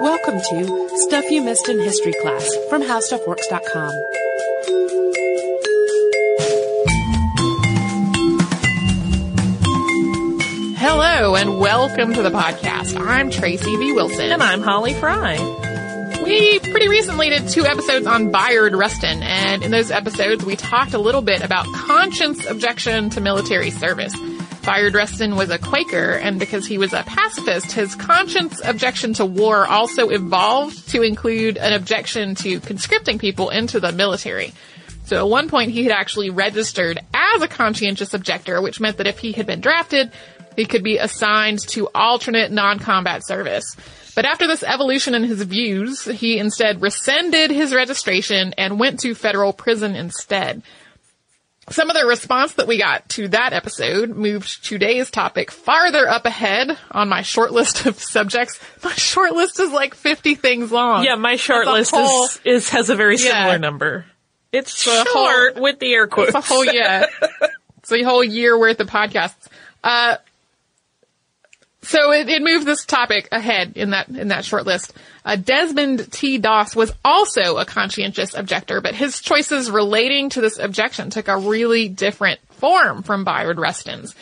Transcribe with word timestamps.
Welcome 0.00 0.40
to 0.50 0.88
Stuff 1.06 1.30
You 1.30 1.42
Missed 1.42 1.68
in 1.68 1.80
History 1.80 2.12
class 2.20 2.48
from 2.68 2.82
HowStuffWorks.com. 2.82 3.92
Hello 10.76 11.34
and 11.34 11.58
welcome 11.58 12.12
to 12.12 12.22
the 12.22 12.30
podcast. 12.30 12.98
I'm 13.00 13.30
Tracy 13.30 13.76
V. 13.76 13.92
Wilson. 13.92 14.30
And 14.30 14.42
I'm 14.42 14.60
Holly 14.60 14.92
Fry. 14.92 15.38
We 16.22 16.58
pretty 16.58 16.88
recently 16.88 17.30
did 17.30 17.48
two 17.48 17.64
episodes 17.64 18.06
on 18.06 18.30
Bayard 18.30 18.74
Rustin, 18.74 19.22
and 19.22 19.62
in 19.62 19.70
those 19.70 19.90
episodes 19.90 20.44
we 20.44 20.56
talked 20.56 20.94
a 20.94 20.98
little 20.98 21.22
bit 21.22 21.42
about 21.42 21.66
conscience 21.74 22.44
objection 22.46 23.10
to 23.10 23.20
military 23.20 23.70
service. 23.70 24.14
Bayard 24.64 24.94
Rustin 24.94 25.36
was 25.36 25.50
a 25.50 25.58
Quaker, 25.58 26.12
and 26.12 26.38
because 26.38 26.66
he 26.66 26.78
was 26.78 26.94
a 26.94 27.02
pacifist, 27.02 27.72
his 27.72 27.94
conscience 27.94 28.62
objection 28.64 29.12
to 29.14 29.26
war 29.26 29.66
also 29.66 30.08
evolved 30.08 30.88
to 30.88 31.02
include 31.02 31.58
an 31.58 31.74
objection 31.74 32.34
to 32.36 32.60
conscripting 32.60 33.18
people 33.18 33.50
into 33.50 33.78
the 33.78 33.92
military. 33.92 34.54
So 35.04 35.18
at 35.18 35.28
one 35.28 35.50
point 35.50 35.72
he 35.72 35.82
had 35.82 35.92
actually 35.92 36.30
registered 36.30 36.98
as 37.12 37.42
a 37.42 37.48
conscientious 37.48 38.14
objector, 38.14 38.62
which 38.62 38.80
meant 38.80 38.96
that 38.96 39.06
if 39.06 39.18
he 39.18 39.32
had 39.32 39.46
been 39.46 39.60
drafted, 39.60 40.10
he 40.56 40.64
could 40.64 40.82
be 40.82 40.96
assigned 40.96 41.58
to 41.68 41.88
alternate 41.94 42.50
non-combat 42.50 43.26
service. 43.26 43.76
But 44.14 44.24
after 44.24 44.46
this 44.46 44.62
evolution 44.62 45.14
in 45.14 45.24
his 45.24 45.42
views, 45.42 46.04
he 46.04 46.38
instead 46.38 46.80
rescinded 46.80 47.50
his 47.50 47.74
registration 47.74 48.54
and 48.56 48.78
went 48.78 49.00
to 49.00 49.14
federal 49.14 49.52
prison 49.52 49.94
instead. 49.94 50.62
Some 51.70 51.88
of 51.88 51.96
the 51.96 52.04
response 52.06 52.54
that 52.54 52.66
we 52.66 52.78
got 52.78 53.08
to 53.10 53.28
that 53.28 53.52
episode 53.52 54.10
moved 54.10 54.64
today's 54.64 55.10
topic 55.10 55.50
farther 55.50 56.06
up 56.08 56.26
ahead 56.26 56.76
on 56.90 57.08
my 57.08 57.22
short 57.22 57.52
list 57.52 57.86
of 57.86 57.98
subjects. 57.98 58.60
My 58.82 58.92
short 58.92 59.32
list 59.32 59.58
is 59.60 59.72
like 59.72 59.94
50 59.94 60.34
things 60.34 60.70
long. 60.70 61.04
Yeah, 61.04 61.14
my 61.14 61.36
short 61.36 61.66
list 61.66 61.92
whole, 61.92 62.24
is, 62.24 62.40
is, 62.44 62.68
has 62.70 62.90
a 62.90 62.96
very 62.96 63.16
similar 63.16 63.52
yeah. 63.52 63.56
number. 63.56 64.04
It's 64.52 64.78
short 64.78 65.08
whole, 65.10 65.62
with 65.62 65.78
the 65.78 65.92
air 65.92 66.06
quotes. 66.06 66.28
It's 66.28 66.36
a 66.36 66.40
whole, 66.40 66.64
yeah. 66.64 67.06
it's 67.78 67.92
a 67.92 68.02
whole 68.02 68.22
year 68.22 68.58
worth 68.58 68.78
of 68.80 68.88
podcasts. 68.88 69.48
Uh, 69.82 70.16
so 71.84 72.12
it, 72.12 72.28
it 72.28 72.42
moved 72.42 72.66
this 72.66 72.84
topic 72.84 73.28
ahead 73.32 73.72
in 73.76 73.90
that 73.90 74.08
in 74.08 74.28
that 74.28 74.44
short 74.44 74.66
list. 74.66 74.92
Uh, 75.24 75.36
Desmond 75.36 76.12
T. 76.12 76.38
Doss 76.38 76.76
was 76.76 76.92
also 77.04 77.56
a 77.56 77.64
conscientious 77.64 78.34
objector, 78.34 78.80
but 78.80 78.94
his 78.94 79.20
choices 79.20 79.70
relating 79.70 80.30
to 80.30 80.40
this 80.40 80.58
objection 80.58 81.10
took 81.10 81.28
a 81.28 81.38
really 81.38 81.88
different 81.88 82.40
form 82.50 83.02
from 83.02 83.24
Bayard 83.24 83.58
Rustin's. 83.58 84.14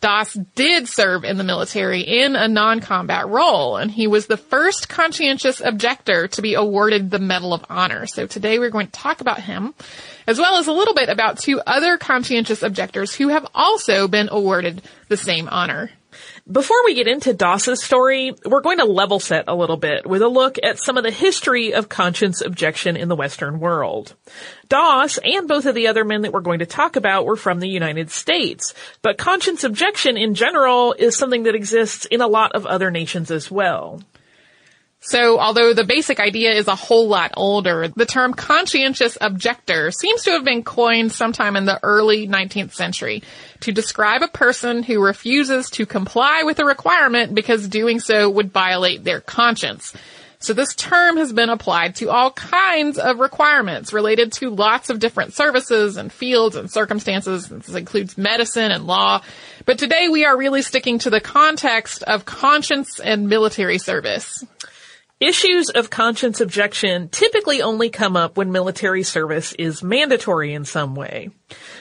Doss 0.00 0.32
did 0.32 0.88
serve 0.88 1.24
in 1.24 1.38
the 1.38 1.44
military 1.44 2.02
in 2.02 2.36
a 2.36 2.46
non-combat 2.46 3.26
role, 3.28 3.76
and 3.76 3.90
he 3.90 4.06
was 4.06 4.26
the 4.26 4.36
first 4.36 4.88
conscientious 4.88 5.60
objector 5.60 6.28
to 6.28 6.42
be 6.42 6.54
awarded 6.54 7.10
the 7.10 7.18
Medal 7.18 7.52
of 7.52 7.64
Honor. 7.68 8.06
So 8.06 8.28
today 8.28 8.60
we're 8.60 8.70
going 8.70 8.86
to 8.86 8.92
talk 8.92 9.20
about 9.20 9.40
him, 9.40 9.74
as 10.28 10.38
well 10.38 10.56
as 10.56 10.68
a 10.68 10.72
little 10.72 10.94
bit 10.94 11.08
about 11.08 11.38
two 11.38 11.60
other 11.66 11.98
conscientious 11.98 12.62
objectors 12.62 13.12
who 13.12 13.28
have 13.28 13.46
also 13.56 14.06
been 14.06 14.28
awarded 14.30 14.82
the 15.08 15.16
same 15.16 15.48
honor. 15.48 15.90
Before 16.50 16.82
we 16.86 16.94
get 16.94 17.06
into 17.06 17.34
Doss's 17.34 17.84
story, 17.84 18.34
we're 18.46 18.62
going 18.62 18.78
to 18.78 18.86
level 18.86 19.20
set 19.20 19.44
a 19.48 19.54
little 19.54 19.76
bit 19.76 20.06
with 20.06 20.22
a 20.22 20.28
look 20.28 20.56
at 20.62 20.78
some 20.78 20.96
of 20.96 21.02
the 21.02 21.10
history 21.10 21.74
of 21.74 21.90
conscience 21.90 22.40
objection 22.40 22.96
in 22.96 23.08
the 23.08 23.16
Western 23.16 23.60
world. 23.60 24.14
Doss 24.66 25.18
and 25.18 25.46
both 25.46 25.66
of 25.66 25.74
the 25.74 25.88
other 25.88 26.04
men 26.04 26.22
that 26.22 26.32
we're 26.32 26.40
going 26.40 26.60
to 26.60 26.66
talk 26.66 26.96
about 26.96 27.26
were 27.26 27.36
from 27.36 27.60
the 27.60 27.68
United 27.68 28.10
States, 28.10 28.72
but 29.02 29.18
conscience 29.18 29.62
objection 29.62 30.16
in 30.16 30.34
general 30.34 30.94
is 30.94 31.16
something 31.16 31.42
that 31.42 31.54
exists 31.54 32.06
in 32.06 32.22
a 32.22 32.26
lot 32.26 32.52
of 32.52 32.64
other 32.64 32.90
nations 32.90 33.30
as 33.30 33.50
well. 33.50 34.00
So 35.00 35.38
although 35.38 35.74
the 35.74 35.84
basic 35.84 36.18
idea 36.18 36.52
is 36.52 36.66
a 36.66 36.74
whole 36.74 37.06
lot 37.06 37.32
older, 37.36 37.88
the 37.88 38.04
term 38.04 38.34
conscientious 38.34 39.16
objector 39.20 39.92
seems 39.92 40.24
to 40.24 40.32
have 40.32 40.44
been 40.44 40.64
coined 40.64 41.12
sometime 41.12 41.54
in 41.54 41.66
the 41.66 41.78
early 41.84 42.26
19th 42.26 42.74
century 42.74 43.22
to 43.60 43.70
describe 43.70 44.22
a 44.22 44.28
person 44.28 44.82
who 44.82 45.02
refuses 45.02 45.70
to 45.70 45.86
comply 45.86 46.42
with 46.44 46.58
a 46.58 46.64
requirement 46.64 47.34
because 47.34 47.68
doing 47.68 48.00
so 48.00 48.28
would 48.28 48.52
violate 48.52 49.04
their 49.04 49.20
conscience. 49.20 49.94
So 50.40 50.52
this 50.52 50.74
term 50.74 51.16
has 51.16 51.32
been 51.32 51.48
applied 51.48 51.96
to 51.96 52.10
all 52.10 52.30
kinds 52.30 52.98
of 52.98 53.18
requirements 53.18 53.92
related 53.92 54.32
to 54.34 54.50
lots 54.50 54.88
of 54.88 55.00
different 55.00 55.34
services 55.34 55.96
and 55.96 56.12
fields 56.12 56.54
and 56.54 56.70
circumstances. 56.70 57.48
This 57.48 57.74
includes 57.74 58.18
medicine 58.18 58.70
and 58.70 58.86
law. 58.86 59.22
But 59.64 59.78
today 59.78 60.08
we 60.08 60.24
are 60.24 60.36
really 60.36 60.62
sticking 60.62 60.98
to 61.00 61.10
the 61.10 61.20
context 61.20 62.02
of 62.04 62.24
conscience 62.24 63.00
and 63.00 63.28
military 63.28 63.78
service. 63.78 64.44
Issues 65.20 65.68
of 65.70 65.90
conscience 65.90 66.40
objection 66.40 67.08
typically 67.08 67.60
only 67.60 67.90
come 67.90 68.16
up 68.16 68.36
when 68.36 68.52
military 68.52 69.02
service 69.02 69.52
is 69.54 69.82
mandatory 69.82 70.54
in 70.54 70.64
some 70.64 70.94
way. 70.94 71.30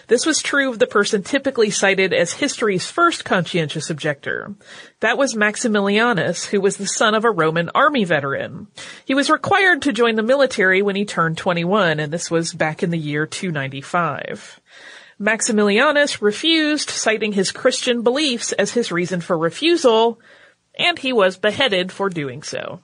This 0.07 0.25
was 0.25 0.42
true 0.42 0.72
of 0.72 0.80
the 0.80 0.88
person 0.88 1.22
typically 1.22 1.69
cited 1.69 2.16
as 2.16 2.34
history's 2.34 2.89
first 2.89 3.25
conscientious 3.25 3.92
objector. 3.92 4.56
That 5.01 5.19
was 5.19 5.36
Maximilianus, 5.36 6.48
who 6.48 6.60
was 6.60 6.78
the 6.78 6.88
son 6.88 7.13
of 7.13 7.25
a 7.25 7.31
Roman 7.31 7.69
army 7.75 8.06
veteran. 8.06 8.69
He 9.06 9.13
was 9.13 9.30
required 9.30 9.84
to 9.84 9.94
join 9.94 10.16
the 10.16 10.24
military 10.24 10.81
when 10.81 10.95
he 10.95 11.06
turned 11.06 11.38
21, 11.38 12.00
and 12.00 12.12
this 12.12 12.31
was 12.31 12.54
back 12.54 12.81
in 12.81 12.89
the 12.89 12.98
year 12.98 13.28
295. 13.28 14.60
Maximilianus 15.22 16.24
refused, 16.24 16.89
citing 16.89 17.34
his 17.34 17.51
Christian 17.51 18.01
beliefs 18.01 18.51
as 18.54 18.72
his 18.72 18.92
reason 18.92 19.22
for 19.22 19.38
refusal, 19.38 20.19
and 20.74 20.98
he 20.98 21.13
was 21.13 21.38
beheaded 21.38 21.92
for 21.92 22.10
doing 22.10 22.42
so. 22.42 22.81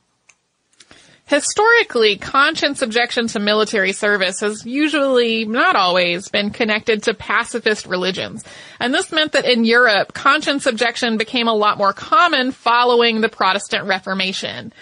Historically, 1.25 2.17
conscience 2.17 2.81
objection 2.81 3.27
to 3.27 3.39
military 3.39 3.93
service 3.93 4.41
has 4.41 4.65
usually, 4.65 5.45
not 5.45 5.75
always, 5.75 6.27
been 6.27 6.49
connected 6.49 7.03
to 7.03 7.13
pacifist 7.13 7.85
religions. 7.85 8.43
And 8.79 8.93
this 8.93 9.11
meant 9.11 9.31
that 9.31 9.45
in 9.45 9.63
Europe, 9.63 10.13
conscience 10.13 10.65
objection 10.65 11.17
became 11.17 11.47
a 11.47 11.53
lot 11.53 11.77
more 11.77 11.93
common 11.93 12.51
following 12.51 13.21
the 13.21 13.29
Protestant 13.29 13.87
Reformation. 13.87 14.73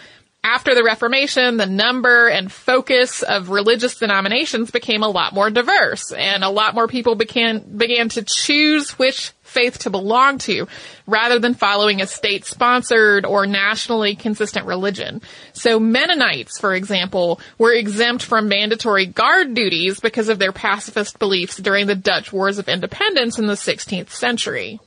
After 0.44 0.74
the 0.74 0.84
Reformation, 0.84 1.58
the 1.58 1.68
number 1.68 2.28
and 2.28 2.52
focus 2.52 3.22
of 3.22 3.52
religious 3.52 4.00
denominations 4.00 4.72
became 4.72 5.04
a 5.04 5.10
lot 5.10 5.34
more 5.34 5.52
diverse, 5.52 6.12
and 6.12 6.44
a 6.44 6.50
lot 6.50 6.74
more 6.74 6.88
people 6.88 7.14
began, 7.14 7.60
began 7.78 8.10
to 8.10 8.24
choose 8.24 8.98
which 8.98 9.32
faith 9.52 9.80
to 9.80 9.90
belong 9.90 10.38
to 10.40 10.68
rather 11.06 11.38
than 11.38 11.54
following 11.54 12.02
a 12.02 12.08
state 12.08 12.46
sponsored 12.46 13.26
or 13.26 13.46
nationally 13.46 14.16
consistent 14.16 14.66
religion. 14.66 15.22
So 15.54 15.80
Mennonites, 15.80 16.60
for 16.60 16.74
example, 16.74 17.40
were 17.58 17.74
exempt 17.74 18.24
from 18.24 18.48
mandatory 18.48 19.06
guard 19.06 19.54
duties 19.54 20.00
because 20.00 20.30
of 20.30 20.40
their 20.40 20.54
pacifist 20.54 21.20
beliefs 21.20 21.58
during 21.58 21.88
the 21.88 21.96
Dutch 21.96 22.32
Wars 22.32 22.58
of 22.58 22.70
Independence 22.70 23.38
in 23.38 23.48
the 23.48 23.54
16th 23.54 24.10
century. 24.10 24.80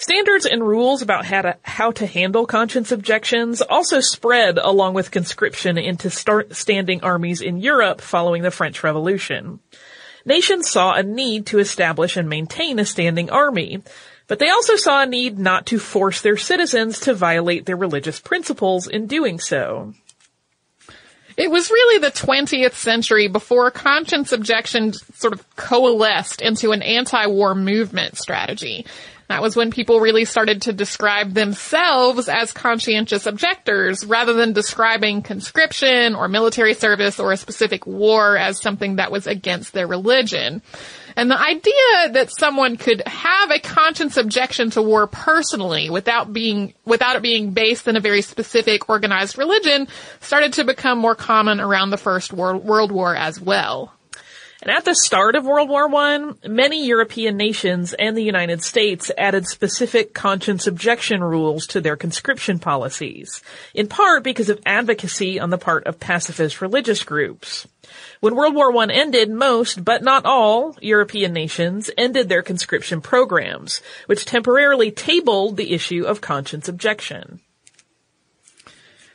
Standards 0.00 0.46
and 0.46 0.62
rules 0.62 1.02
about 1.02 1.24
how 1.24 1.42
to, 1.42 1.56
how 1.62 1.90
to 1.90 2.06
handle 2.06 2.46
conscience 2.46 2.92
objections 2.92 3.60
also 3.60 3.98
spread 3.98 4.56
along 4.56 4.94
with 4.94 5.10
conscription 5.10 5.76
into 5.76 6.08
standing 6.08 7.02
armies 7.02 7.40
in 7.40 7.56
Europe 7.56 8.00
following 8.00 8.42
the 8.42 8.52
French 8.52 8.84
Revolution. 8.84 9.58
Nations 10.24 10.70
saw 10.70 10.94
a 10.94 11.02
need 11.02 11.46
to 11.46 11.58
establish 11.58 12.16
and 12.16 12.28
maintain 12.28 12.78
a 12.78 12.84
standing 12.84 13.30
army, 13.30 13.82
but 14.26 14.38
they 14.38 14.50
also 14.50 14.76
saw 14.76 15.02
a 15.02 15.06
need 15.06 15.38
not 15.38 15.66
to 15.66 15.78
force 15.78 16.20
their 16.20 16.36
citizens 16.36 17.00
to 17.00 17.14
violate 17.14 17.66
their 17.66 17.76
religious 17.76 18.20
principles 18.20 18.86
in 18.86 19.06
doing 19.06 19.38
so. 19.38 19.94
It 21.36 21.50
was 21.52 21.70
really 21.70 21.98
the 21.98 22.10
20th 22.10 22.74
century 22.74 23.28
before 23.28 23.70
conscience 23.70 24.32
objection 24.32 24.92
sort 24.92 25.32
of 25.32 25.56
coalesced 25.56 26.42
into 26.42 26.72
an 26.72 26.82
anti-war 26.82 27.54
movement 27.54 28.18
strategy. 28.18 28.86
That 29.28 29.42
was 29.42 29.54
when 29.54 29.70
people 29.70 30.00
really 30.00 30.24
started 30.24 30.62
to 30.62 30.72
describe 30.72 31.34
themselves 31.34 32.30
as 32.30 32.50
conscientious 32.52 33.26
objectors 33.26 34.06
rather 34.06 34.32
than 34.32 34.54
describing 34.54 35.20
conscription 35.20 36.14
or 36.14 36.28
military 36.28 36.72
service 36.72 37.20
or 37.20 37.32
a 37.32 37.36
specific 37.36 37.86
war 37.86 38.38
as 38.38 38.60
something 38.62 38.96
that 38.96 39.12
was 39.12 39.26
against 39.26 39.74
their 39.74 39.86
religion. 39.86 40.62
And 41.14 41.30
the 41.30 41.38
idea 41.38 42.12
that 42.12 42.30
someone 42.30 42.78
could 42.78 43.02
have 43.06 43.50
a 43.50 43.58
conscience 43.58 44.16
objection 44.16 44.70
to 44.70 44.82
war 44.82 45.06
personally 45.06 45.90
without 45.90 46.32
being, 46.32 46.72
without 46.86 47.16
it 47.16 47.22
being 47.22 47.50
based 47.50 47.86
in 47.86 47.96
a 47.96 48.00
very 48.00 48.22
specific 48.22 48.88
organized 48.88 49.36
religion 49.36 49.88
started 50.20 50.54
to 50.54 50.64
become 50.64 50.98
more 50.98 51.16
common 51.16 51.60
around 51.60 51.90
the 51.90 51.98
First 51.98 52.32
World 52.32 52.92
War 52.92 53.14
as 53.14 53.38
well. 53.38 53.92
And 54.60 54.72
at 54.72 54.84
the 54.84 54.94
start 54.94 55.36
of 55.36 55.44
World 55.44 55.68
War 55.68 55.88
I, 55.94 56.32
many 56.44 56.84
European 56.84 57.36
nations 57.36 57.92
and 57.92 58.16
the 58.16 58.24
United 58.24 58.60
States 58.60 59.08
added 59.16 59.46
specific 59.46 60.14
conscience 60.14 60.66
objection 60.66 61.22
rules 61.22 61.64
to 61.68 61.80
their 61.80 61.96
conscription 61.96 62.58
policies, 62.58 63.40
in 63.72 63.86
part 63.86 64.24
because 64.24 64.48
of 64.48 64.60
advocacy 64.66 65.38
on 65.38 65.50
the 65.50 65.58
part 65.58 65.86
of 65.86 66.00
pacifist 66.00 66.60
religious 66.60 67.04
groups. 67.04 67.68
When 68.18 68.34
World 68.34 68.56
War 68.56 68.76
I 68.76 68.86
ended, 68.90 69.30
most, 69.30 69.84
but 69.84 70.02
not 70.02 70.24
all, 70.24 70.76
European 70.80 71.32
nations 71.32 71.88
ended 71.96 72.28
their 72.28 72.42
conscription 72.42 73.00
programs, 73.00 73.80
which 74.06 74.24
temporarily 74.24 74.90
tabled 74.90 75.56
the 75.56 75.72
issue 75.72 76.04
of 76.04 76.20
conscience 76.20 76.68
objection. 76.68 77.40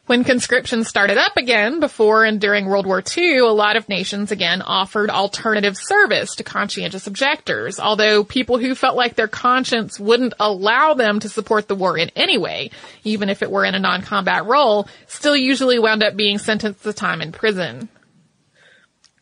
When 0.06 0.26
conscription 0.26 0.84
started 0.84 1.18
up 1.18 1.38
again 1.38 1.80
before 1.80 2.26
and 2.26 2.42
during 2.42 2.66
World 2.66 2.86
War 2.86 3.02
II, 3.16 3.38
a 3.38 3.46
lot 3.46 3.78
of 3.78 3.88
nations 3.88 4.34
again 4.34 4.62
offered 4.62 5.10
alternative 5.10 5.78
service 5.78 6.36
to 6.36 6.44
conscientious 6.44 7.08
objectors, 7.08 7.80
although 7.80 8.26
people 8.26 8.58
who 8.58 8.76
felt 8.76 8.98
like 8.98 9.16
their 9.16 9.30
conscience 9.30 9.98
wouldn't 10.02 10.34
allow 10.42 10.94
them 10.94 11.22
to 11.22 11.30
support 11.30 11.70
the 11.70 11.76
war 11.76 11.98
in 11.98 12.12
any 12.18 12.38
way, 12.38 12.70
even 13.06 13.30
if 13.30 13.42
it 13.42 13.50
were 13.50 13.64
in 13.64 13.76
a 13.76 13.80
non-combat 13.80 14.46
role, 14.46 14.90
still 15.08 15.38
usually 15.38 15.80
wound 15.80 16.04
up 16.04 16.18
being 16.18 16.38
sentenced 16.38 16.84
to 16.84 16.92
time 16.92 17.22
in 17.22 17.32
prison. 17.32 17.88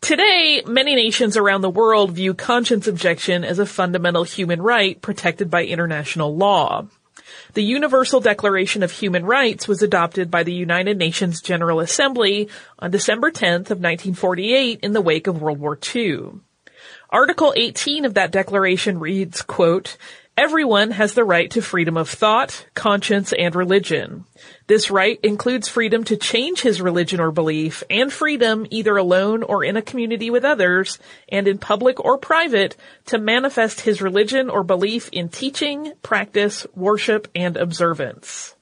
Today, 0.02 0.64
many 0.66 0.96
nations 0.96 1.38
around 1.38 1.62
the 1.62 1.70
world 1.70 2.14
view 2.14 2.34
conscience 2.34 2.88
objection 2.88 3.44
as 3.44 3.60
a 3.60 3.68
fundamental 3.68 4.24
human 4.24 4.60
right 4.60 5.00
protected 5.00 5.52
by 5.52 5.64
international 5.64 6.36
law. 6.36 6.88
The 7.54 7.64
Universal 7.64 8.22
Declaration 8.22 8.82
of 8.82 8.92
Human 8.92 9.26
Rights 9.26 9.68
was 9.68 9.84
adopted 9.84 10.32
by 10.32 10.44
the 10.44 10.54
United 10.54 10.98
Nations 10.98 11.42
General 11.42 11.82
Assembly 11.82 12.48
on 12.80 12.92
December 12.92 13.30
10th 13.30 13.72
of 13.72 13.82
1948 13.82 14.80
in 14.82 14.94
the 14.94 15.02
wake 15.02 15.28
of 15.28 15.42
World 15.42 15.60
War 15.60 15.78
II. 15.94 16.40
Article 17.10 17.54
18 17.58 18.06
of 18.06 18.14
that 18.14 18.32
declaration 18.32 19.00
reads, 19.00 19.42
quote, 19.42 19.98
Everyone 20.42 20.90
has 20.90 21.14
the 21.14 21.24
right 21.24 21.52
to 21.52 21.62
freedom 21.62 21.98
of 21.98 22.10
thought, 22.10 22.66
conscience, 22.74 23.32
and 23.32 23.54
religion. 23.54 24.26
This 24.66 24.90
right 24.90 25.20
includes 25.22 25.68
freedom 25.68 26.04
to 26.06 26.18
change 26.18 26.62
his 26.62 26.82
religion 26.82 27.20
or 27.20 27.30
belief 27.30 27.84
and 27.92 28.12
freedom 28.12 28.66
either 28.72 28.98
alone 28.98 29.44
or 29.44 29.64
in 29.64 29.78
a 29.78 29.84
community 29.84 30.32
with 30.32 30.44
others 30.44 30.98
and 31.30 31.48
in 31.48 31.60
public 31.60 32.04
or 32.04 32.18
private 32.18 32.76
to 33.06 33.20
manifest 33.20 33.82
his 33.82 34.02
religion 34.02 34.50
or 34.50 34.64
belief 34.64 35.10
in 35.12 35.30
teaching, 35.30 35.94
practice, 36.02 36.66
worship, 36.74 37.28
and 37.36 37.56
observance. 37.56 38.56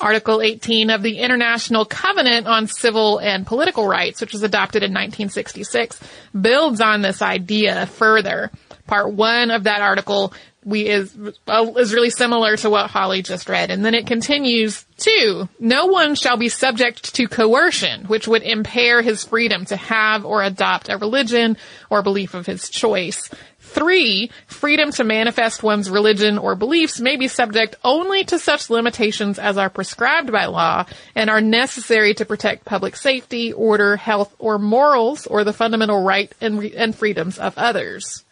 Article 0.00 0.40
18 0.40 0.88
of 0.88 1.02
the 1.02 1.18
International 1.18 1.84
Covenant 1.84 2.46
on 2.46 2.66
Civil 2.66 3.18
and 3.18 3.46
Political 3.46 3.86
Rights, 3.86 4.22
which 4.22 4.32
was 4.32 4.42
adopted 4.42 4.82
in 4.82 4.90
1966, 4.92 6.00
builds 6.38 6.80
on 6.80 7.02
this 7.02 7.20
idea 7.20 7.84
further. 7.84 8.50
Part 8.86 9.12
one 9.12 9.50
of 9.50 9.64
that 9.64 9.82
article 9.82 10.32
we 10.66 10.88
is 10.88 11.16
uh, 11.46 11.72
is 11.78 11.94
really 11.94 12.10
similar 12.10 12.56
to 12.56 12.68
what 12.68 12.90
Holly 12.90 13.22
just 13.22 13.48
read, 13.48 13.70
and 13.70 13.84
then 13.84 13.94
it 13.94 14.06
continues. 14.08 14.84
Two, 14.96 15.48
no 15.60 15.86
one 15.86 16.16
shall 16.16 16.36
be 16.36 16.48
subject 16.48 17.14
to 17.14 17.28
coercion, 17.28 18.06
which 18.06 18.26
would 18.26 18.42
impair 18.42 19.00
his 19.00 19.24
freedom 19.24 19.64
to 19.66 19.76
have 19.76 20.24
or 20.24 20.42
adopt 20.42 20.88
a 20.88 20.98
religion 20.98 21.56
or 21.88 22.02
belief 22.02 22.34
of 22.34 22.46
his 22.46 22.68
choice. 22.68 23.30
Three, 23.60 24.30
freedom 24.46 24.90
to 24.92 25.04
manifest 25.04 25.62
one's 25.62 25.90
religion 25.90 26.38
or 26.38 26.54
beliefs 26.56 27.00
may 27.00 27.16
be 27.16 27.28
subject 27.28 27.76
only 27.84 28.24
to 28.24 28.38
such 28.38 28.70
limitations 28.70 29.38
as 29.38 29.58
are 29.58 29.70
prescribed 29.70 30.32
by 30.32 30.46
law 30.46 30.86
and 31.14 31.30
are 31.30 31.40
necessary 31.40 32.14
to 32.14 32.24
protect 32.24 32.64
public 32.64 32.96
safety, 32.96 33.52
order, 33.52 33.96
health, 33.96 34.34
or 34.38 34.58
morals, 34.58 35.26
or 35.26 35.44
the 35.44 35.52
fundamental 35.52 36.02
right 36.02 36.32
and, 36.40 36.58
re- 36.58 36.74
and 36.74 36.96
freedoms 36.96 37.38
of 37.38 37.56
others. 37.58 38.24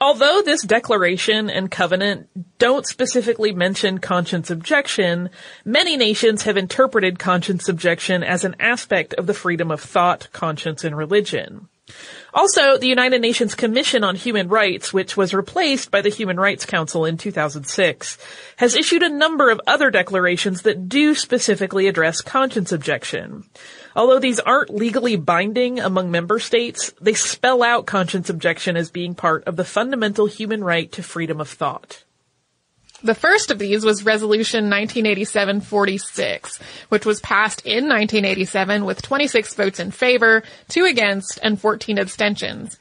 Although 0.00 0.42
this 0.42 0.62
declaration 0.62 1.50
and 1.50 1.70
covenant 1.70 2.28
don't 2.58 2.86
specifically 2.86 3.52
mention 3.52 3.98
conscience 3.98 4.48
objection, 4.48 5.30
many 5.64 5.96
nations 5.96 6.42
have 6.42 6.56
interpreted 6.56 7.18
conscience 7.18 7.68
objection 7.68 8.22
as 8.22 8.44
an 8.44 8.54
aspect 8.60 9.14
of 9.14 9.26
the 9.26 9.34
freedom 9.34 9.72
of 9.72 9.80
thought, 9.80 10.28
conscience, 10.32 10.84
and 10.84 10.96
religion. 10.96 11.68
Also, 12.34 12.76
the 12.76 12.86
United 12.86 13.20
Nations 13.20 13.54
Commission 13.54 14.04
on 14.04 14.14
Human 14.14 14.48
Rights, 14.48 14.92
which 14.92 15.16
was 15.16 15.34
replaced 15.34 15.90
by 15.90 16.02
the 16.02 16.10
Human 16.10 16.38
Rights 16.38 16.66
Council 16.66 17.04
in 17.04 17.16
2006, 17.16 18.18
has 18.56 18.76
issued 18.76 19.02
a 19.02 19.08
number 19.08 19.50
of 19.50 19.60
other 19.66 19.90
declarations 19.90 20.62
that 20.62 20.88
do 20.88 21.14
specifically 21.14 21.88
address 21.88 22.20
conscience 22.20 22.70
objection. 22.70 23.44
Although 23.98 24.20
these 24.20 24.38
aren't 24.38 24.72
legally 24.72 25.16
binding 25.16 25.80
among 25.80 26.12
member 26.12 26.38
states, 26.38 26.92
they 27.00 27.14
spell 27.14 27.64
out 27.64 27.84
conscience 27.84 28.30
objection 28.30 28.76
as 28.76 28.92
being 28.92 29.16
part 29.16 29.42
of 29.48 29.56
the 29.56 29.64
fundamental 29.64 30.26
human 30.26 30.62
right 30.62 30.92
to 30.92 31.02
freedom 31.02 31.40
of 31.40 31.48
thought. 31.48 32.04
The 33.02 33.16
first 33.16 33.50
of 33.50 33.58
these 33.58 33.84
was 33.84 34.04
Resolution 34.04 34.70
1987-46, 34.70 36.60
which 36.90 37.04
was 37.04 37.20
passed 37.20 37.62
in 37.66 37.88
1987 37.88 38.84
with 38.84 39.02
26 39.02 39.54
votes 39.54 39.80
in 39.80 39.90
favor, 39.90 40.44
2 40.68 40.84
against, 40.84 41.40
and 41.42 41.60
14 41.60 41.98
abstentions. 41.98 42.78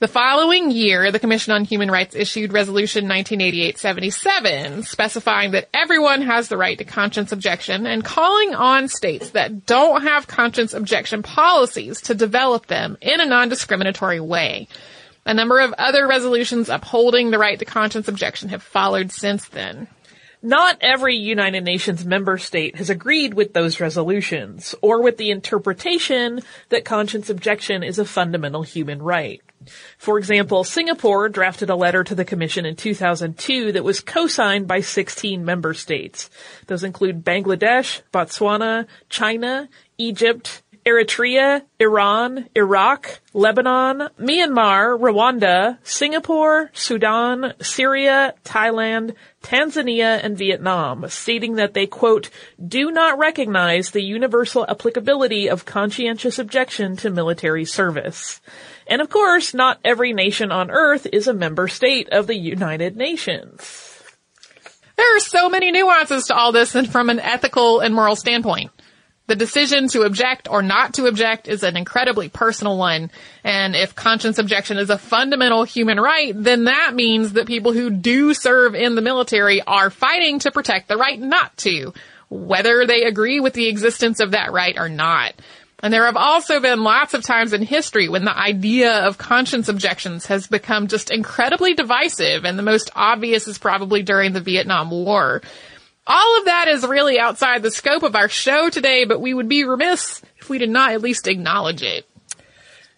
The 0.00 0.08
following 0.08 0.72
year, 0.72 1.12
the 1.12 1.20
Commission 1.20 1.52
on 1.52 1.64
Human 1.64 1.88
Rights 1.88 2.16
issued 2.16 2.52
Resolution 2.52 3.06
1988-77, 3.06 4.84
specifying 4.84 5.52
that 5.52 5.68
everyone 5.72 6.22
has 6.22 6.48
the 6.48 6.56
right 6.56 6.76
to 6.78 6.84
conscience 6.84 7.30
objection 7.30 7.86
and 7.86 8.04
calling 8.04 8.56
on 8.56 8.88
states 8.88 9.30
that 9.30 9.66
don't 9.66 10.02
have 10.02 10.26
conscience 10.26 10.74
objection 10.74 11.22
policies 11.22 12.00
to 12.02 12.14
develop 12.14 12.66
them 12.66 12.98
in 13.00 13.20
a 13.20 13.26
non-discriminatory 13.26 14.18
way. 14.18 14.66
A 15.26 15.32
number 15.32 15.60
of 15.60 15.72
other 15.74 16.08
resolutions 16.08 16.68
upholding 16.68 17.30
the 17.30 17.38
right 17.38 17.60
to 17.60 17.64
conscience 17.64 18.08
objection 18.08 18.48
have 18.48 18.64
followed 18.64 19.12
since 19.12 19.46
then. 19.46 19.86
Not 20.42 20.76
every 20.80 21.14
United 21.16 21.62
Nations 21.62 22.04
member 22.04 22.36
state 22.36 22.74
has 22.76 22.90
agreed 22.90 23.32
with 23.32 23.52
those 23.52 23.78
resolutions, 23.78 24.74
or 24.82 25.02
with 25.02 25.18
the 25.18 25.30
interpretation 25.30 26.40
that 26.70 26.84
conscience 26.84 27.30
objection 27.30 27.84
is 27.84 28.00
a 28.00 28.04
fundamental 28.04 28.64
human 28.64 29.00
right. 29.00 29.40
For 29.98 30.18
example, 30.18 30.64
Singapore 30.64 31.28
drafted 31.28 31.70
a 31.70 31.76
letter 31.76 32.04
to 32.04 32.14
the 32.14 32.24
Commission 32.24 32.66
in 32.66 32.76
2002 32.76 33.72
that 33.72 33.84
was 33.84 34.00
co-signed 34.00 34.66
by 34.66 34.80
16 34.80 35.44
member 35.44 35.74
states. 35.74 36.30
Those 36.66 36.84
include 36.84 37.24
Bangladesh, 37.24 38.02
Botswana, 38.12 38.86
China, 39.08 39.68
Egypt, 39.98 40.62
Eritrea, 40.84 41.62
Iran, 41.80 42.46
Iraq, 42.54 43.20
Lebanon, 43.32 44.10
Myanmar, 44.20 44.98
Rwanda, 44.98 45.78
Singapore, 45.82 46.70
Sudan, 46.74 47.54
Syria, 47.60 48.34
Thailand, 48.44 49.14
Tanzania, 49.42 50.20
and 50.22 50.36
Vietnam, 50.36 51.08
stating 51.08 51.54
that 51.54 51.72
they, 51.72 51.86
quote, 51.86 52.28
do 52.64 52.90
not 52.90 53.18
recognize 53.18 53.90
the 53.90 54.02
universal 54.02 54.66
applicability 54.68 55.48
of 55.48 55.64
conscientious 55.64 56.38
objection 56.38 56.96
to 56.96 57.08
military 57.08 57.64
service. 57.64 58.42
And 58.86 59.00
of 59.00 59.08
course, 59.08 59.54
not 59.54 59.78
every 59.84 60.12
nation 60.12 60.52
on 60.52 60.70
earth 60.70 61.06
is 61.12 61.26
a 61.26 61.34
member 61.34 61.68
state 61.68 62.10
of 62.10 62.26
the 62.26 62.36
United 62.36 62.96
Nations. 62.96 64.02
There 64.96 65.16
are 65.16 65.20
so 65.20 65.48
many 65.48 65.72
nuances 65.72 66.26
to 66.26 66.36
all 66.36 66.52
this 66.52 66.74
and 66.74 66.90
from 66.90 67.10
an 67.10 67.18
ethical 67.18 67.80
and 67.80 67.94
moral 67.94 68.16
standpoint. 68.16 68.70
The 69.26 69.36
decision 69.36 69.88
to 69.88 70.02
object 70.02 70.48
or 70.50 70.62
not 70.62 70.94
to 70.94 71.06
object 71.06 71.48
is 71.48 71.62
an 71.62 71.78
incredibly 71.78 72.28
personal 72.28 72.76
one. 72.76 73.10
And 73.42 73.74
if 73.74 73.94
conscience 73.94 74.38
objection 74.38 74.76
is 74.76 74.90
a 74.90 74.98
fundamental 74.98 75.64
human 75.64 75.98
right, 75.98 76.34
then 76.36 76.64
that 76.64 76.92
means 76.94 77.32
that 77.32 77.46
people 77.46 77.72
who 77.72 77.88
do 77.88 78.34
serve 78.34 78.74
in 78.74 78.94
the 78.94 79.02
military 79.02 79.62
are 79.62 79.88
fighting 79.88 80.40
to 80.40 80.50
protect 80.50 80.88
the 80.88 80.98
right 80.98 81.18
not 81.18 81.56
to, 81.58 81.94
whether 82.28 82.84
they 82.84 83.04
agree 83.04 83.40
with 83.40 83.54
the 83.54 83.68
existence 83.68 84.20
of 84.20 84.32
that 84.32 84.52
right 84.52 84.76
or 84.78 84.90
not. 84.90 85.32
And 85.84 85.92
there 85.92 86.06
have 86.06 86.16
also 86.16 86.60
been 86.60 86.82
lots 86.82 87.12
of 87.12 87.22
times 87.22 87.52
in 87.52 87.60
history 87.60 88.08
when 88.08 88.24
the 88.24 88.34
idea 88.34 89.06
of 89.06 89.18
conscience 89.18 89.68
objections 89.68 90.24
has 90.24 90.46
become 90.46 90.88
just 90.88 91.10
incredibly 91.10 91.74
divisive, 91.74 92.46
and 92.46 92.58
the 92.58 92.62
most 92.62 92.90
obvious 92.96 93.46
is 93.46 93.58
probably 93.58 94.02
during 94.02 94.32
the 94.32 94.40
Vietnam 94.40 94.90
War. 94.90 95.42
All 96.06 96.38
of 96.38 96.46
that 96.46 96.68
is 96.68 96.86
really 96.86 97.18
outside 97.18 97.62
the 97.62 97.70
scope 97.70 98.02
of 98.02 98.16
our 98.16 98.30
show 98.30 98.70
today, 98.70 99.04
but 99.04 99.20
we 99.20 99.34
would 99.34 99.46
be 99.46 99.64
remiss 99.64 100.22
if 100.38 100.48
we 100.48 100.56
did 100.56 100.70
not 100.70 100.92
at 100.92 101.02
least 101.02 101.28
acknowledge 101.28 101.82
it. 101.82 102.06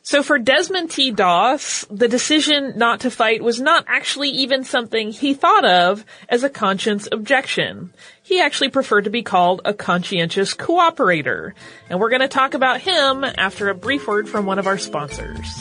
So 0.07 0.23
for 0.23 0.39
Desmond 0.39 0.93
T. 0.93 1.11
Doss, 1.11 1.85
the 1.91 2.07
decision 2.07 2.75
not 2.77 3.01
to 3.01 3.11
fight 3.11 3.43
was 3.43 3.61
not 3.61 3.87
actually 3.89 4.29
even 4.29 4.63
something 4.63 5.11
he 5.11 5.35
thought 5.35 5.65
of 5.65 6.05
as 6.29 6.45
a 6.45 6.49
conscience 6.49 7.09
objection. 7.11 7.93
He 8.23 8.41
actually 8.41 8.69
preferred 8.69 9.03
to 9.05 9.11
be 9.11 9.25
called 9.25 9.63
a 9.65 9.75
conscientious 9.75 10.55
cooperator. 10.55 11.55
And 11.91 11.99
we're 11.99 12.11
going 12.11 12.21
to 12.21 12.29
talk 12.29 12.55
about 12.55 12.81
him 12.81 13.25
after 13.25 13.69
a 13.69 13.75
brief 13.75 14.07
word 14.07 14.29
from 14.29 14.47
one 14.47 14.61
of 14.61 14.69
our 14.69 14.79
sponsors. 14.79 15.61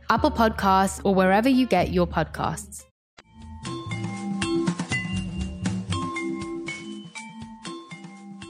Apple 0.11 0.29
Podcasts, 0.29 0.99
or 1.05 1.15
wherever 1.15 1.47
you 1.47 1.65
get 1.65 1.93
your 1.93 2.05
podcasts. 2.05 2.83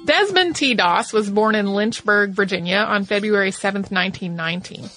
Desmond 0.06 0.56
T. 0.56 0.74
Doss 0.74 1.14
was 1.14 1.30
born 1.30 1.54
in 1.54 1.68
Lynchburg, 1.68 2.32
Virginia 2.32 2.78
on 2.78 3.06
February 3.06 3.52
7, 3.52 3.82
1919. 3.84 4.90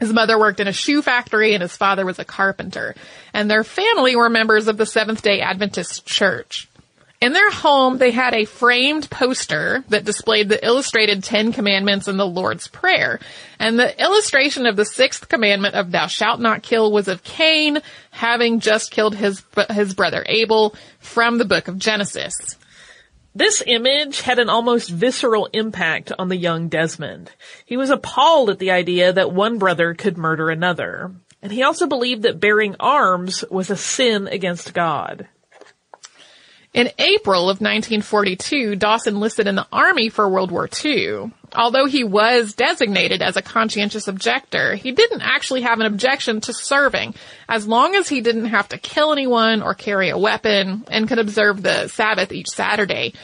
His 0.00 0.12
mother 0.12 0.36
worked 0.36 0.58
in 0.58 0.66
a 0.66 0.72
shoe 0.72 1.00
factory 1.00 1.54
and 1.54 1.62
his 1.62 1.76
father 1.76 2.04
was 2.04 2.18
a 2.18 2.24
carpenter. 2.24 2.96
And 3.32 3.48
their 3.48 3.62
family 3.62 4.16
were 4.16 4.28
members 4.28 4.66
of 4.66 4.76
the 4.76 4.86
Seventh 4.86 5.22
day 5.22 5.42
Adventist 5.42 6.04
Church. 6.04 6.68
In 7.24 7.32
their 7.32 7.50
home, 7.50 7.96
they 7.96 8.10
had 8.10 8.34
a 8.34 8.44
framed 8.44 9.08
poster 9.08 9.82
that 9.88 10.04
displayed 10.04 10.50
the 10.50 10.62
illustrated 10.62 11.24
Ten 11.24 11.54
Commandments 11.54 12.06
and 12.06 12.20
the 12.20 12.26
Lord's 12.26 12.68
Prayer. 12.68 13.18
And 13.58 13.78
the 13.78 13.98
illustration 13.98 14.66
of 14.66 14.76
the 14.76 14.84
sixth 14.84 15.26
commandment 15.26 15.74
of 15.74 15.90
thou 15.90 16.06
shalt 16.06 16.38
not 16.38 16.62
kill 16.62 16.92
was 16.92 17.08
of 17.08 17.24
Cain 17.24 17.78
having 18.10 18.60
just 18.60 18.90
killed 18.90 19.14
his, 19.14 19.42
his 19.70 19.94
brother 19.94 20.22
Abel 20.28 20.74
from 20.98 21.38
the 21.38 21.46
book 21.46 21.66
of 21.66 21.78
Genesis. 21.78 22.58
This 23.34 23.62
image 23.66 24.20
had 24.20 24.38
an 24.38 24.50
almost 24.50 24.90
visceral 24.90 25.48
impact 25.54 26.12
on 26.18 26.28
the 26.28 26.36
young 26.36 26.68
Desmond. 26.68 27.30
He 27.64 27.78
was 27.78 27.88
appalled 27.88 28.50
at 28.50 28.58
the 28.58 28.72
idea 28.72 29.14
that 29.14 29.32
one 29.32 29.56
brother 29.56 29.94
could 29.94 30.18
murder 30.18 30.50
another. 30.50 31.10
And 31.40 31.50
he 31.50 31.62
also 31.62 31.86
believed 31.86 32.24
that 32.24 32.38
bearing 32.38 32.76
arms 32.78 33.46
was 33.50 33.70
a 33.70 33.76
sin 33.76 34.28
against 34.28 34.74
God. 34.74 35.26
In 36.74 36.90
April 36.98 37.42
of 37.42 37.60
1942, 37.60 38.74
Doss 38.74 39.06
enlisted 39.06 39.46
in 39.46 39.54
the 39.54 39.66
Army 39.72 40.08
for 40.08 40.28
World 40.28 40.50
War 40.50 40.68
II. 40.84 41.30
Although 41.54 41.86
he 41.86 42.02
was 42.02 42.54
designated 42.54 43.22
as 43.22 43.36
a 43.36 43.42
conscientious 43.42 44.08
objector, 44.08 44.74
he 44.74 44.90
didn't 44.90 45.20
actually 45.20 45.62
have 45.62 45.78
an 45.78 45.86
objection 45.86 46.40
to 46.40 46.52
serving, 46.52 47.14
as 47.48 47.68
long 47.68 47.94
as 47.94 48.08
he 48.08 48.20
didn't 48.20 48.46
have 48.46 48.68
to 48.70 48.78
kill 48.78 49.12
anyone 49.12 49.62
or 49.62 49.74
carry 49.74 50.08
a 50.08 50.18
weapon 50.18 50.84
and 50.90 51.06
could 51.06 51.20
observe 51.20 51.62
the 51.62 51.86
Sabbath 51.86 52.32
each 52.32 52.48
Saturday. 52.48 53.14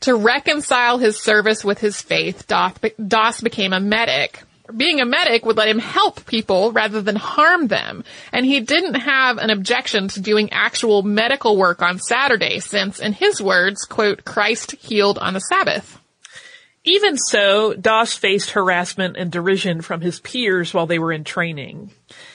To 0.00 0.14
reconcile 0.14 0.98
his 0.98 1.18
service 1.18 1.64
with 1.64 1.78
his 1.78 2.02
faith, 2.02 2.46
Doss 2.46 3.40
became 3.40 3.72
a 3.72 3.80
medic 3.80 4.42
being 4.76 5.00
a 5.00 5.06
medic 5.06 5.44
would 5.44 5.56
let 5.56 5.68
him 5.68 5.78
help 5.78 6.26
people 6.26 6.72
rather 6.72 7.00
than 7.00 7.16
harm 7.16 7.68
them. 7.68 8.04
And 8.32 8.44
he 8.44 8.60
didn't 8.60 8.94
have 8.94 9.38
an 9.38 9.50
objection 9.50 10.08
to 10.08 10.20
doing 10.20 10.52
actual 10.52 11.02
medical 11.02 11.56
work 11.56 11.82
on 11.82 11.98
Saturday 11.98 12.60
since, 12.60 12.98
in 12.98 13.12
his 13.12 13.40
words, 13.40 13.84
quote, 13.84 14.24
Christ 14.24 14.72
healed 14.72 15.18
on 15.18 15.34
the 15.34 15.40
Sabbath. 15.40 16.00
Even 16.84 17.16
so, 17.16 17.72
Doss 17.72 18.14
faced 18.14 18.50
harassment 18.50 19.16
and 19.16 19.32
derision 19.32 19.80
from 19.80 20.02
his 20.02 20.20
peers 20.20 20.74
while 20.74 20.86
they 20.86 20.98
were 20.98 21.12
in 21.12 21.24
training. 21.24 21.90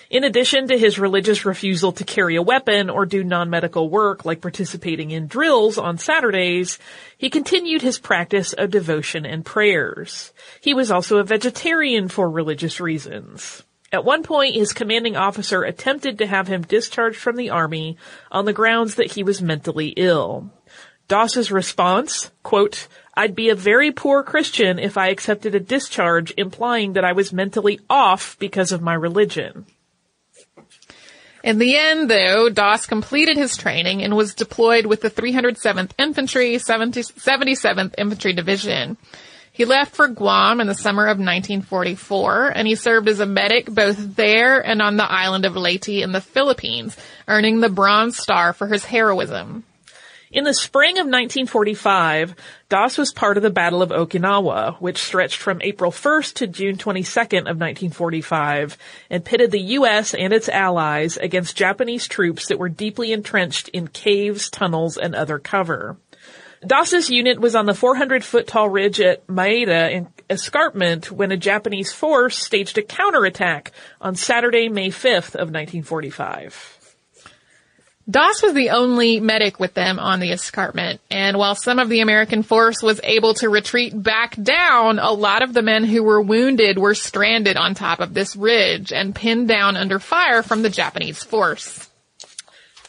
In 0.10 0.24
addition 0.24 0.68
to 0.68 0.78
his 0.78 0.98
religious 0.98 1.46
refusal 1.46 1.92
to 1.92 2.04
carry 2.04 2.36
a 2.36 2.42
weapon 2.42 2.90
or 2.90 3.06
do 3.06 3.24
non-medical 3.24 3.92
work 3.92 4.26
like 4.26 4.42
participating 4.42 5.12
in 5.12 5.28
drills 5.28 5.78
on 5.78 6.00
Saturdays, 6.00 6.80
he 7.16 7.30
continued 7.30 7.84
his 7.84 8.00
practice 8.00 8.54
of 8.54 8.72
devotion 8.72 9.24
and 9.24 9.46
prayers. 9.46 10.34
He 10.62 10.74
was 10.74 10.90
also 10.90 11.18
a 11.18 11.24
vegetarian 11.24 12.08
for 12.08 12.28
religious 12.28 12.80
reasons. 12.80 13.62
At 13.92 14.04
one 14.04 14.24
point, 14.24 14.56
his 14.56 14.74
commanding 14.74 15.16
officer 15.16 15.62
attempted 15.62 16.18
to 16.18 16.26
have 16.26 16.48
him 16.48 16.64
discharged 16.64 17.18
from 17.18 17.36
the 17.36 17.52
army 17.52 17.98
on 18.32 18.46
the 18.46 18.54
grounds 18.54 18.96
that 18.96 19.12
he 19.12 19.22
was 19.22 19.44
mentally 19.44 19.90
ill. 19.90 20.50
Doss's 21.08 21.52
response, 21.52 22.32
quote, 22.42 22.88
I'd 23.14 23.36
be 23.36 23.50
a 23.50 23.56
very 23.56 23.92
poor 23.92 24.24
Christian 24.24 24.80
if 24.80 24.98
I 24.98 25.10
accepted 25.10 25.54
a 25.54 25.60
discharge 25.60 26.34
implying 26.36 26.94
that 26.94 27.06
I 27.06 27.14
was 27.14 27.32
mentally 27.32 27.80
off 27.92 28.38
because 28.40 28.72
of 28.72 28.82
my 28.82 28.96
religion. 28.96 29.68
In 31.44 31.58
the 31.58 31.78
end, 31.78 32.10
though, 32.10 32.50
Doss 32.50 32.86
completed 32.86 33.38
his 33.38 33.56
training 33.56 34.04
and 34.04 34.16
was 34.16 34.34
deployed 34.34 34.86
with 34.86 35.02
the 35.02 35.10
307th 35.10 35.92
Infantry, 35.98 36.56
77th 36.56 37.96
Infantry 37.98 38.34
Division. 38.34 38.98
He 39.52 39.66
left 39.66 39.96
for 39.96 40.08
Guam 40.08 40.62
in 40.62 40.68
the 40.68 40.74
summer 40.74 41.04
of 41.06 41.18
1944, 41.18 42.54
and 42.56 42.68
he 42.68 42.76
served 42.76 43.08
as 43.10 43.20
a 43.20 43.26
medic 43.26 43.66
both 43.66 44.16
there 44.16 44.60
and 44.60 44.82
on 44.82 44.98
the 44.98 45.10
island 45.10 45.46
of 45.46 45.56
Leyte 45.56 45.90
in 45.90 46.12
the 46.12 46.22
Philippines, 46.22 46.96
earning 47.28 47.60
the 47.60 47.70
Bronze 47.70 48.18
Star 48.18 48.54
for 48.54 48.68
his 48.68 48.86
heroism. 48.86 49.64
In 50.32 50.44
the 50.44 50.54
spring 50.54 51.00
of 51.00 51.08
1945, 51.08 52.36
Doss 52.70 53.00
was 53.00 53.12
part 53.12 53.38
of 53.38 53.42
the 53.42 53.50
Battle 53.50 53.82
of 53.82 53.90
Okinawa, 53.90 54.80
which 54.80 55.00
stretched 55.00 55.38
from 55.38 55.60
April 55.64 55.92
1st 55.92 56.34
to 56.36 56.48
June 56.48 56.78
22nd 56.78 57.50
of 57.50 57.58
1945 57.58 58.78
and 59.10 59.26
pitted 59.26 59.50
the 59.50 59.60
U.S. 59.60 60.14
and 60.14 60.32
its 60.32 60.48
allies 60.48 61.18
against 61.18 61.58
Japanese 61.58 62.08
troops 62.08 62.48
that 62.48 62.60
were 62.60 62.70
deeply 62.70 63.12
entrenched 63.12 63.70
in 63.70 63.88
caves, 63.88 64.52
tunnels, 64.52 64.98
and 64.98 65.16
other 65.16 65.40
cover. 65.40 65.98
Doss's 66.66 67.10
unit 67.10 67.40
was 67.40 67.56
on 67.56 67.66
the 67.66 67.74
400 67.74 68.24
foot 68.24 68.46
tall 68.46 68.70
ridge 68.70 69.02
at 69.02 69.26
Maeda 69.26 70.08
Escarpment 70.30 71.12
when 71.12 71.32
a 71.32 71.38
Japanese 71.38 71.92
force 71.92 72.38
staged 72.38 72.78
a 72.78 72.84
counterattack 72.84 73.72
on 74.00 74.14
Saturday, 74.14 74.70
May 74.70 74.90
5th 74.90 75.34
of 75.34 75.50
1945. 75.50 76.79
Doss 78.10 78.42
was 78.42 78.54
the 78.54 78.72
only 78.72 79.20
medic 79.20 79.60
with 79.60 79.76
them 79.76 80.00
on 80.00 80.20
the 80.20 80.32
escarpment, 80.32 81.00
and 81.12 81.38
while 81.38 81.54
some 81.54 81.78
of 81.78 81.90
the 81.90 82.00
American 82.00 82.42
force 82.42 82.82
was 82.82 83.00
able 83.04 83.36
to 83.36 83.50
retreat 83.50 83.94
back 84.02 84.42
down, 84.42 84.98
a 84.98 85.12
lot 85.12 85.44
of 85.44 85.54
the 85.54 85.62
men 85.62 85.84
who 85.84 86.02
were 86.02 86.22
wounded 86.22 86.80
were 86.80 86.96
stranded 86.96 87.56
on 87.56 87.76
top 87.76 88.00
of 88.00 88.16
this 88.16 88.36
ridge 88.36 88.92
and 88.92 89.14
pinned 89.14 89.48
down 89.48 89.78
under 89.78 90.00
fire 90.00 90.42
from 90.42 90.64
the 90.64 90.72
Japanese 90.72 91.24
force. 91.24 91.88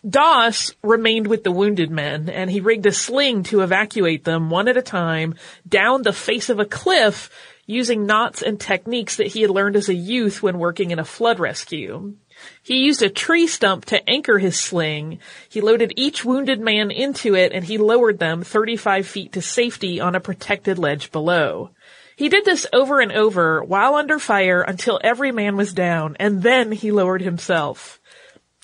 Doss 0.08 0.72
remained 0.82 1.26
with 1.26 1.44
the 1.44 1.52
wounded 1.52 1.90
men, 1.90 2.30
and 2.30 2.50
he 2.50 2.60
rigged 2.60 2.86
a 2.86 2.92
sling 2.92 3.42
to 3.44 3.60
evacuate 3.60 4.24
them 4.24 4.48
one 4.48 4.68
at 4.68 4.78
a 4.78 4.82
time 4.82 5.34
down 5.68 6.00
the 6.00 6.14
face 6.14 6.48
of 6.48 6.58
a 6.58 6.64
cliff 6.64 7.30
using 7.66 8.06
knots 8.06 8.40
and 8.40 8.58
techniques 8.58 9.16
that 9.16 9.26
he 9.26 9.42
had 9.42 9.50
learned 9.50 9.76
as 9.76 9.90
a 9.90 9.94
youth 9.94 10.42
when 10.42 10.58
working 10.58 10.90
in 10.90 10.98
a 10.98 11.04
flood 11.04 11.38
rescue. 11.38 12.14
He 12.62 12.84
used 12.84 13.02
a 13.02 13.08
tree 13.08 13.46
stump 13.46 13.84
to 13.86 14.08
anchor 14.08 14.38
his 14.38 14.58
sling. 14.58 15.18
He 15.48 15.60
loaded 15.60 15.92
each 15.96 16.24
wounded 16.24 16.60
man 16.60 16.90
into 16.90 17.34
it 17.34 17.52
and 17.52 17.64
he 17.64 17.78
lowered 17.78 18.18
them 18.18 18.42
35 18.42 19.06
feet 19.06 19.32
to 19.32 19.42
safety 19.42 20.00
on 20.00 20.14
a 20.14 20.20
protected 20.20 20.78
ledge 20.78 21.10
below. 21.12 21.70
He 22.16 22.28
did 22.28 22.44
this 22.44 22.66
over 22.72 23.00
and 23.00 23.12
over 23.12 23.64
while 23.64 23.94
under 23.94 24.18
fire 24.18 24.60
until 24.60 25.00
every 25.02 25.32
man 25.32 25.56
was 25.56 25.72
down, 25.72 26.16
and 26.20 26.42
then 26.42 26.70
he 26.70 26.92
lowered 26.92 27.22
himself. 27.22 27.98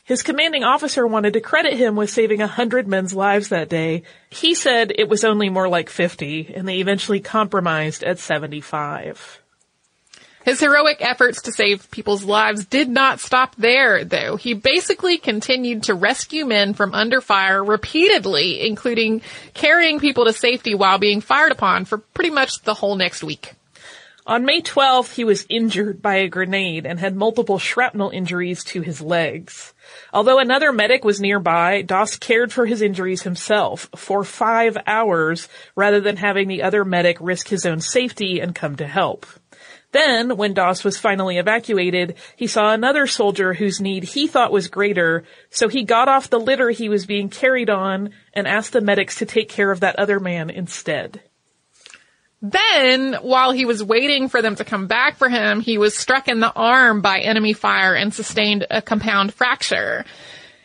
His 0.05 0.22
commanding 0.22 0.62
officer 0.62 1.07
wanted 1.07 1.33
to 1.33 1.40
credit 1.40 1.72
him 1.72 1.96
with 1.96 2.11
saving 2.11 2.42
a 2.42 2.46
hundred 2.46 2.87
men's 2.87 3.14
lives 3.14 3.49
that 3.49 3.70
day. 3.70 4.03
He 4.29 4.55
said 4.55 4.92
it 4.94 5.09
was 5.09 5.25
only 5.25 5.49
more 5.49 5.70
like 5.70 5.88
50, 5.88 6.53
and 6.55 6.68
they 6.68 6.81
eventually 6.81 7.18
compromised 7.18 8.05
at 8.05 8.18
75. 8.18 9.42
His 10.46 10.61
heroic 10.61 10.98
efforts 11.00 11.42
to 11.42 11.52
save 11.52 11.90
people's 11.90 12.22
lives 12.22 12.66
did 12.66 12.88
not 12.88 13.18
stop 13.18 13.56
there, 13.56 14.04
though. 14.04 14.37
He 14.37 14.54
basically 14.54 15.18
continued 15.18 15.82
to 15.82 15.94
rescue 15.94 16.44
men 16.44 16.72
from 16.72 16.94
under 16.94 17.20
fire 17.20 17.64
repeatedly, 17.64 18.64
including 18.64 19.22
carrying 19.54 19.98
people 19.98 20.24
to 20.24 20.32
safety 20.32 20.76
while 20.76 20.98
being 20.98 21.20
fired 21.20 21.50
upon 21.50 21.85
for 21.85 21.98
pretty 21.98 22.30
much 22.30 22.62
the 22.62 22.74
whole 22.74 22.94
next 22.94 23.24
week. 23.24 23.54
On 24.24 24.44
May 24.44 24.61
12th, 24.61 25.14
he 25.14 25.24
was 25.24 25.46
injured 25.48 26.00
by 26.00 26.18
a 26.18 26.28
grenade 26.28 26.87
and 26.87 27.00
had 27.00 27.16
multiple 27.16 27.59
shrapnel 27.59 28.11
injuries 28.11 28.62
to 28.64 28.82
his 28.82 29.00
legs. 29.00 29.74
Although 30.12 30.38
another 30.38 30.70
medic 30.70 31.04
was 31.04 31.20
nearby, 31.20 31.82
Doss 31.82 32.16
cared 32.16 32.52
for 32.52 32.66
his 32.66 32.82
injuries 32.82 33.22
himself 33.22 33.88
for 33.96 34.22
five 34.22 34.78
hours 34.87 35.48
rather 35.74 36.00
than 36.00 36.16
having 36.16 36.46
the 36.46 36.62
other 36.62 36.85
medic 36.85 37.16
risk 37.20 37.48
his 37.48 37.66
own 37.66 37.80
safety 37.80 38.40
and 38.40 38.54
come 38.54 38.76
to 38.76 38.87
help. 38.87 39.26
Then, 39.96 40.37
when 40.37 40.52
Doss 40.52 40.85
was 40.85 40.98
finally 40.98 41.38
evacuated, 41.38 42.16
he 42.37 42.48
saw 42.48 42.70
another 42.70 43.06
soldier 43.06 43.54
whose 43.54 43.80
need 43.80 44.04
he 44.04 44.26
thought 44.26 44.52
was 44.52 44.68
greater, 44.68 45.24
so 45.48 45.68
he 45.68 45.85
got 45.85 46.06
off 46.06 46.28
the 46.28 46.38
litter 46.38 46.68
he 46.68 46.90
was 46.90 47.06
being 47.06 47.30
carried 47.30 47.70
on 47.70 48.11
and 48.35 48.46
asked 48.46 48.74
the 48.74 48.82
medics 48.82 49.20
to 49.20 49.24
take 49.24 49.48
care 49.48 49.70
of 49.70 49.80
that 49.80 49.98
other 49.98 50.20
man 50.20 50.50
instead. 50.50 51.22
Then, 52.42 53.14
while 53.22 53.52
he 53.52 53.64
was 53.64 53.82
waiting 53.82 54.28
for 54.28 54.42
them 54.42 54.56
to 54.56 54.66
come 54.66 54.87
back 54.87 55.16
for 55.16 55.30
him, 55.30 55.61
he 55.61 55.78
was 55.78 55.96
struck 55.96 56.28
in 56.28 56.40
the 56.40 56.52
arm 56.52 57.00
by 57.00 57.20
enemy 57.20 57.54
fire 57.54 57.94
and 57.94 58.12
sustained 58.12 58.66
a 58.70 58.82
compound 58.82 59.32
fracture 59.32 60.04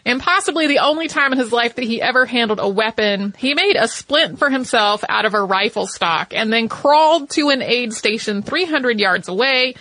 and 0.05 0.21
possibly 0.21 0.67
the 0.67 0.79
only 0.79 1.07
time 1.07 1.31
in 1.31 1.39
his 1.39 1.51
life 1.51 1.75
that 1.75 1.85
he 1.85 2.01
ever 2.01 2.25
handled 2.25 2.59
a 2.59 2.69
weapon, 2.69 3.33
he 3.37 3.53
made 3.53 3.75
a 3.75 3.87
splint 3.87 4.39
for 4.39 4.49
himself 4.49 5.03
out 5.07 5.25
of 5.25 5.33
a 5.33 5.43
rifle 5.43 5.87
stock 5.87 6.33
and 6.33 6.51
then 6.51 6.67
crawled 6.67 7.29
to 7.31 7.49
an 7.49 7.61
aid 7.61 7.93
station 7.93 8.41
300 8.41 8.99
yards 8.99 9.27
away 9.27 9.75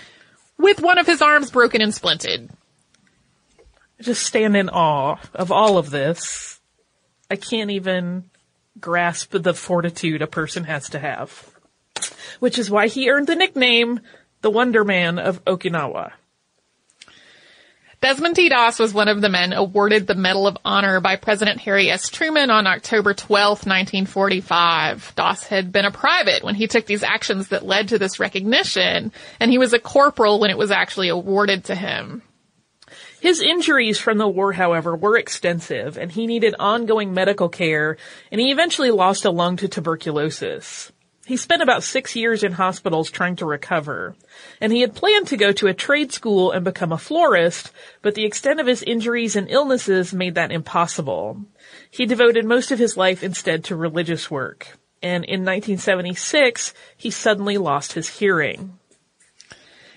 with 0.59 0.81
one 0.81 0.99
of 0.99 1.07
his 1.07 1.23
arms 1.23 1.51
broken 1.51 1.81
and 1.81 1.93
splinted. 1.93 2.51
I 3.99 4.03
just 4.03 4.25
stand 4.25 4.57
in 4.57 4.69
awe 4.69 5.17
of 5.35 5.53
all 5.53 5.79
of 5.79 5.91
this. 5.91 6.61
I 7.31 7.37
can't 7.37 7.71
even 7.71 8.31
grasp 8.81 9.33
the 9.33 9.55
fortitude 9.55 10.23
a 10.23 10.27
person 10.27 10.65
has 10.65 10.91
to 10.91 10.99
have. 10.99 11.51
Which 12.39 12.59
is 12.59 12.71
why 12.71 12.89
he 12.89 13.11
earned 13.11 13.27
the 13.27 13.35
nickname 13.35 14.01
the 14.43 14.51
Wonder 14.51 14.85
Man 14.85 15.19
of 15.19 15.45
Okinawa. 15.45 16.13
Desmond 18.01 18.35
T. 18.35 18.49
Doss 18.49 18.79
was 18.79 18.95
one 18.95 19.09
of 19.09 19.21
the 19.21 19.29
men 19.29 19.53
awarded 19.53 20.07
the 20.07 20.15
Medal 20.15 20.47
of 20.47 20.57
Honor 20.65 21.01
by 21.01 21.17
President 21.17 21.61
Harry 21.61 21.91
S. 21.91 22.09
Truman 22.09 22.49
on 22.49 22.67
October 22.67 23.13
12, 23.13 23.67
1945. 23.67 25.13
Doss 25.17 25.43
had 25.45 25.71
been 25.71 25.85
a 25.85 25.91
private 25.91 26.43
when 26.43 26.55
he 26.55 26.67
took 26.67 26.87
these 26.87 27.03
actions 27.03 27.49
that 27.49 27.67
led 27.67 27.89
to 27.89 27.99
this 27.99 28.19
recognition, 28.19 29.13
and 29.39 29.51
he 29.51 29.59
was 29.59 29.75
a 29.75 29.79
corporal 29.79 30.41
when 30.41 30.51
it 30.51 30.57
was 30.57 30.71
actually 30.71 31.11
awarded 31.11 31.65
to 31.65 31.75
him. 31.75 32.23
His 33.21 33.43
injuries 33.43 33.99
from 33.99 34.17
the 34.17 34.27
war, 34.27 34.55
however, 34.55 34.97
were 34.97 35.19
extensive, 35.19 35.99
and 35.99 36.11
he 36.11 36.27
needed 36.27 36.55
ongoing 36.59 37.13
medical 37.13 37.51
care, 37.51 37.99
and 38.33 38.41
he 38.41 38.51
eventually 38.51 38.91
lost 38.91 39.27
a 39.27 39.31
lung 39.31 39.59
to 39.59 39.69
tuberculosis. 39.69 40.91
He 41.31 41.37
spent 41.37 41.63
about 41.63 41.85
six 41.85 42.17
years 42.17 42.43
in 42.43 42.51
hospitals 42.51 43.09
trying 43.09 43.37
to 43.37 43.47
recover, 43.47 44.17
and 44.61 44.73
he 44.73 44.81
had 44.81 44.97
planned 44.97 45.29
to 45.29 45.37
go 45.37 45.53
to 45.53 45.69
a 45.69 45.73
trade 45.73 46.11
school 46.11 46.51
and 46.51 46.65
become 46.65 46.91
a 46.91 46.99
florist, 46.99 47.71
but 48.03 48.17
the 48.17 48.25
extent 48.25 48.59
of 48.59 48.67
his 48.67 48.83
injuries 48.83 49.37
and 49.37 49.49
illnesses 49.49 50.13
made 50.13 50.35
that 50.35 50.51
impossible. 50.51 51.41
He 51.89 52.05
devoted 52.05 52.45
most 52.45 52.73
of 52.73 52.81
his 52.81 52.97
life 52.97 53.23
instead 53.23 53.63
to 53.67 53.77
religious 53.77 54.29
work, 54.29 54.77
and 55.05 55.25
in 55.25 55.45
1976, 55.45 56.75
he 56.97 57.13
suddenly 57.13 57.59
lost 57.59 57.93
his 57.93 58.09
hearing. 58.09 58.77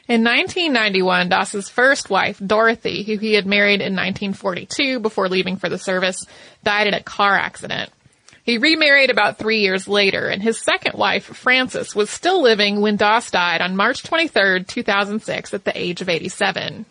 In 0.08 0.24
1991, 0.24 1.30
Doss's 1.30 1.67
first 1.67 2.12
wife, 2.12 2.39
Dorothy, 2.46 3.02
who 3.02 3.17
he 3.17 3.34
had 3.34 3.48
married 3.48 3.82
in 3.82 3.96
1942 3.96 5.00
before 5.00 5.30
leaving 5.30 5.56
for 5.56 5.67
the 5.67 5.80
service, 5.80 6.28
died 6.63 6.86
in 6.86 6.93
a 6.93 7.02
car 7.02 7.34
accident. 7.36 7.91
He 8.43 8.58
remarried 8.58 9.10
about 9.10 9.38
three 9.38 9.60
years 9.60 9.88
later, 9.88 10.27
and 10.27 10.43
his 10.43 10.60
second 10.60 10.97
wife, 10.97 11.23
Frances, 11.23 11.95
was 11.95 12.10
still 12.10 12.41
living 12.41 12.82
when 12.82 12.97
Doss 12.97 13.32
died 13.32 13.62
on 13.62 13.77
March 13.77 14.03
23, 14.03 14.65
2006, 14.65 15.53
at 15.53 15.63
the 15.63 15.77
age 15.77 16.01
of 16.01 16.10
87. 16.10 16.86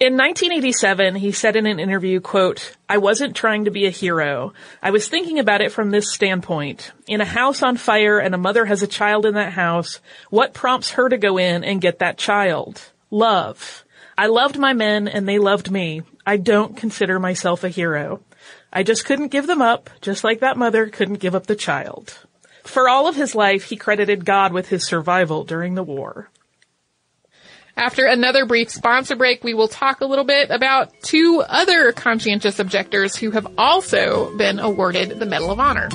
In 0.00 0.14
1987, 0.14 1.14
he 1.14 1.30
said 1.30 1.54
in 1.54 1.66
an 1.66 1.78
interview, 1.78 2.20
quote, 2.20 2.76
I 2.88 2.98
wasn't 2.98 3.36
trying 3.36 3.66
to 3.66 3.70
be 3.70 3.86
a 3.86 3.90
hero. 3.90 4.52
I 4.82 4.90
was 4.90 5.08
thinking 5.08 5.38
about 5.38 5.60
it 5.60 5.70
from 5.70 5.90
this 5.90 6.12
standpoint. 6.12 6.90
In 7.06 7.20
a 7.20 7.24
house 7.24 7.62
on 7.62 7.76
fire 7.76 8.18
and 8.18 8.34
a 8.34 8.38
mother 8.38 8.64
has 8.64 8.82
a 8.82 8.88
child 8.88 9.24
in 9.24 9.34
that 9.34 9.52
house, 9.52 10.00
what 10.30 10.52
prompts 10.52 10.90
her 10.90 11.08
to 11.08 11.16
go 11.16 11.38
in 11.38 11.62
and 11.62 11.80
get 11.80 12.00
that 12.00 12.18
child? 12.18 12.82
Love. 13.12 13.84
I 14.18 14.26
loved 14.26 14.58
my 14.58 14.72
men 14.72 15.06
and 15.06 15.28
they 15.28 15.38
loved 15.38 15.70
me. 15.70 16.02
I 16.26 16.38
don't 16.38 16.76
consider 16.76 17.20
myself 17.20 17.62
a 17.62 17.68
hero. 17.68 18.20
I 18.74 18.82
just 18.82 19.04
couldn't 19.04 19.28
give 19.28 19.46
them 19.46 19.62
up, 19.62 19.88
just 20.00 20.24
like 20.24 20.40
that 20.40 20.56
mother 20.56 20.88
couldn't 20.88 21.20
give 21.20 21.36
up 21.36 21.46
the 21.46 21.54
child. 21.54 22.18
For 22.64 22.88
all 22.88 23.06
of 23.06 23.14
his 23.14 23.34
life, 23.34 23.64
he 23.64 23.76
credited 23.76 24.24
God 24.24 24.52
with 24.52 24.68
his 24.68 24.84
survival 24.84 25.44
during 25.44 25.76
the 25.76 25.84
war. 25.84 26.28
After 27.76 28.06
another 28.06 28.46
brief 28.46 28.70
sponsor 28.70 29.16
break, 29.16 29.44
we 29.44 29.54
will 29.54 29.68
talk 29.68 30.00
a 30.00 30.06
little 30.06 30.24
bit 30.24 30.50
about 30.50 30.92
two 31.02 31.42
other 31.46 31.92
conscientious 31.92 32.58
objectors 32.58 33.16
who 33.16 33.30
have 33.30 33.46
also 33.58 34.36
been 34.36 34.58
awarded 34.58 35.20
the 35.20 35.26
Medal 35.26 35.50
of 35.50 35.60
Honor. 35.60 35.88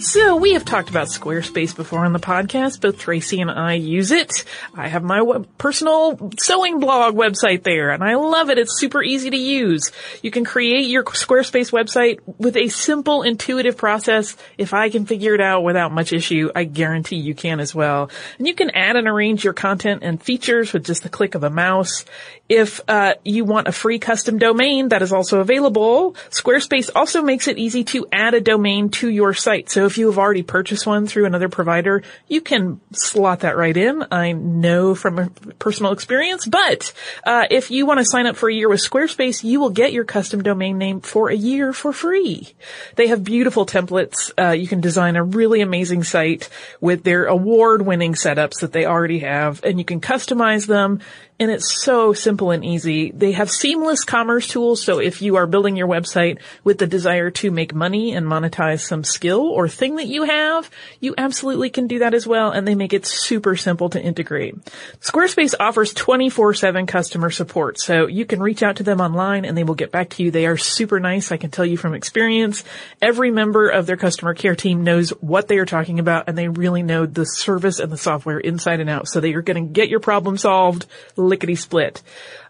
So 0.00 0.36
we 0.36 0.54
have 0.54 0.64
talked 0.64 0.88
about 0.88 1.08
Squarespace 1.08 1.76
before 1.76 2.06
on 2.06 2.14
the 2.14 2.18
podcast. 2.18 2.80
Both 2.80 3.00
Tracy 3.00 3.42
and 3.42 3.50
I 3.50 3.74
use 3.74 4.12
it. 4.12 4.46
I 4.74 4.88
have 4.88 5.02
my 5.02 5.20
web- 5.20 5.46
personal 5.58 6.32
sewing 6.38 6.80
blog 6.80 7.14
website 7.14 7.64
there 7.64 7.90
and 7.90 8.02
I 8.02 8.14
love 8.14 8.48
it. 8.48 8.56
It's 8.56 8.80
super 8.80 9.02
easy 9.02 9.28
to 9.28 9.36
use. 9.36 9.92
You 10.22 10.30
can 10.30 10.46
create 10.46 10.86
your 10.86 11.04
Squarespace 11.04 11.70
website 11.70 12.20
with 12.38 12.56
a 12.56 12.68
simple, 12.68 13.22
intuitive 13.22 13.76
process. 13.76 14.38
If 14.56 14.72
I 14.72 14.88
can 14.88 15.04
figure 15.04 15.34
it 15.34 15.40
out 15.42 15.64
without 15.64 15.92
much 15.92 16.14
issue, 16.14 16.50
I 16.56 16.64
guarantee 16.64 17.16
you 17.16 17.34
can 17.34 17.60
as 17.60 17.74
well. 17.74 18.10
And 18.38 18.46
you 18.46 18.54
can 18.54 18.70
add 18.70 18.96
and 18.96 19.06
arrange 19.06 19.44
your 19.44 19.52
content 19.52 20.02
and 20.02 20.22
features 20.22 20.72
with 20.72 20.86
just 20.86 21.02
the 21.02 21.10
click 21.10 21.34
of 21.34 21.44
a 21.44 21.50
mouse. 21.50 22.06
If 22.48 22.80
uh, 22.88 23.14
you 23.22 23.44
want 23.44 23.68
a 23.68 23.72
free 23.72 23.98
custom 23.98 24.38
domain, 24.38 24.88
that 24.88 25.02
is 25.02 25.12
also 25.12 25.40
available. 25.40 26.14
Squarespace 26.30 26.88
also 26.94 27.22
makes 27.22 27.48
it 27.48 27.58
easy 27.58 27.84
to 27.84 28.06
add 28.10 28.32
a 28.32 28.40
domain 28.40 28.88
to 28.88 29.08
your 29.10 29.34
site. 29.34 29.70
So 29.70 29.89
if 29.90 29.98
you 29.98 30.06
have 30.06 30.18
already 30.18 30.44
purchased 30.44 30.86
one 30.86 31.08
through 31.08 31.26
another 31.26 31.48
provider, 31.48 32.04
you 32.28 32.40
can 32.40 32.80
slot 32.92 33.40
that 33.40 33.56
right 33.56 33.76
in. 33.76 34.04
I 34.12 34.30
know 34.32 34.94
from 34.94 35.18
a 35.18 35.30
personal 35.58 35.90
experience, 35.90 36.46
but 36.46 36.92
uh, 37.24 37.46
if 37.50 37.72
you 37.72 37.86
want 37.86 37.98
to 37.98 38.04
sign 38.04 38.26
up 38.26 38.36
for 38.36 38.48
a 38.48 38.54
year 38.54 38.68
with 38.68 38.80
Squarespace, 38.80 39.42
you 39.42 39.58
will 39.58 39.70
get 39.70 39.92
your 39.92 40.04
custom 40.04 40.42
domain 40.42 40.78
name 40.78 41.00
for 41.00 41.28
a 41.28 41.34
year 41.34 41.72
for 41.72 41.92
free. 41.92 42.54
They 42.94 43.08
have 43.08 43.24
beautiful 43.24 43.66
templates. 43.66 44.30
Uh, 44.38 44.52
you 44.52 44.68
can 44.68 44.80
design 44.80 45.16
a 45.16 45.24
really 45.24 45.60
amazing 45.60 46.04
site 46.04 46.48
with 46.80 47.02
their 47.02 47.26
award-winning 47.26 48.14
setups 48.14 48.60
that 48.60 48.72
they 48.72 48.86
already 48.86 49.18
have, 49.18 49.64
and 49.64 49.78
you 49.78 49.84
can 49.84 50.00
customize 50.00 50.66
them 50.66 51.00
and 51.40 51.50
it's 51.50 51.82
so 51.82 52.12
simple 52.12 52.50
and 52.50 52.62
easy. 52.62 53.10
They 53.10 53.32
have 53.32 53.50
seamless 53.50 54.04
commerce 54.04 54.46
tools, 54.46 54.82
so 54.82 54.98
if 54.98 55.22
you 55.22 55.36
are 55.36 55.46
building 55.46 55.74
your 55.74 55.88
website 55.88 56.38
with 56.64 56.76
the 56.76 56.86
desire 56.86 57.30
to 57.30 57.50
make 57.50 57.74
money 57.74 58.14
and 58.14 58.26
monetize 58.26 58.80
some 58.80 59.04
skill 59.04 59.40
or 59.40 59.66
thing 59.66 59.96
that 59.96 60.06
you 60.06 60.24
have, 60.24 60.70
you 61.00 61.14
absolutely 61.16 61.70
can 61.70 61.86
do 61.86 62.00
that 62.00 62.12
as 62.12 62.26
well, 62.26 62.50
and 62.50 62.68
they 62.68 62.74
make 62.74 62.92
it 62.92 63.06
super 63.06 63.56
simple 63.56 63.88
to 63.88 64.00
integrate. 64.00 64.54
Squarespace 65.00 65.54
offers 65.58 65.94
24-7 65.94 66.86
customer 66.86 67.30
support, 67.30 67.80
so 67.80 68.06
you 68.06 68.26
can 68.26 68.40
reach 68.40 68.62
out 68.62 68.76
to 68.76 68.82
them 68.82 69.00
online 69.00 69.46
and 69.46 69.56
they 69.56 69.64
will 69.64 69.74
get 69.74 69.90
back 69.90 70.10
to 70.10 70.22
you. 70.22 70.30
They 70.30 70.44
are 70.44 70.58
super 70.58 71.00
nice, 71.00 71.32
I 71.32 71.38
can 71.38 71.50
tell 71.50 71.64
you 71.64 71.78
from 71.78 71.94
experience. 71.94 72.64
Every 73.00 73.30
member 73.30 73.70
of 73.70 73.86
their 73.86 73.96
customer 73.96 74.34
care 74.34 74.54
team 74.54 74.84
knows 74.84 75.08
what 75.20 75.48
they 75.48 75.56
are 75.56 75.64
talking 75.64 76.00
about, 76.00 76.28
and 76.28 76.36
they 76.36 76.48
really 76.48 76.82
know 76.82 77.06
the 77.06 77.24
service 77.24 77.78
and 77.80 77.90
the 77.90 77.96
software 77.96 78.38
inside 78.38 78.80
and 78.80 78.90
out, 78.90 79.08
so 79.08 79.20
they 79.20 79.32
are 79.32 79.40
going 79.40 79.66
to 79.66 79.72
get 79.72 79.88
your 79.88 80.00
problem 80.00 80.36
solved 80.36 80.84
lickety 81.30 81.54
split. 81.54 82.02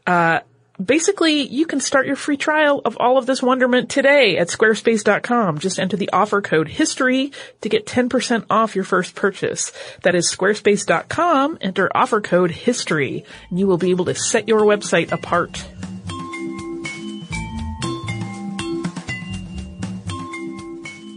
Uh, 0.06 0.40
basically, 0.84 1.42
you 1.42 1.66
can 1.66 1.80
start 1.80 2.06
your 2.06 2.16
free 2.16 2.36
trial 2.36 2.80
of 2.84 2.96
all 2.98 3.18
of 3.18 3.26
this 3.26 3.42
wonderment 3.42 3.90
today 3.90 4.38
at 4.38 4.48
squarespace.com. 4.48 5.58
Just 5.58 5.78
enter 5.78 5.96
the 5.96 6.10
offer 6.12 6.40
code 6.40 6.68
HISTORY 6.68 7.32
to 7.60 7.68
get 7.68 7.86
10% 7.86 8.46
off 8.50 8.74
your 8.74 8.84
first 8.84 9.14
purchase. 9.14 9.72
That 10.02 10.14
is 10.14 10.32
squarespace.com. 10.34 11.58
Enter 11.60 11.90
offer 11.94 12.20
code 12.20 12.50
HISTORY 12.50 13.24
and 13.50 13.58
you 13.58 13.66
will 13.66 13.78
be 13.78 13.90
able 13.90 14.06
to 14.06 14.14
set 14.14 14.48
your 14.48 14.62
website 14.62 15.12
apart. 15.12 15.64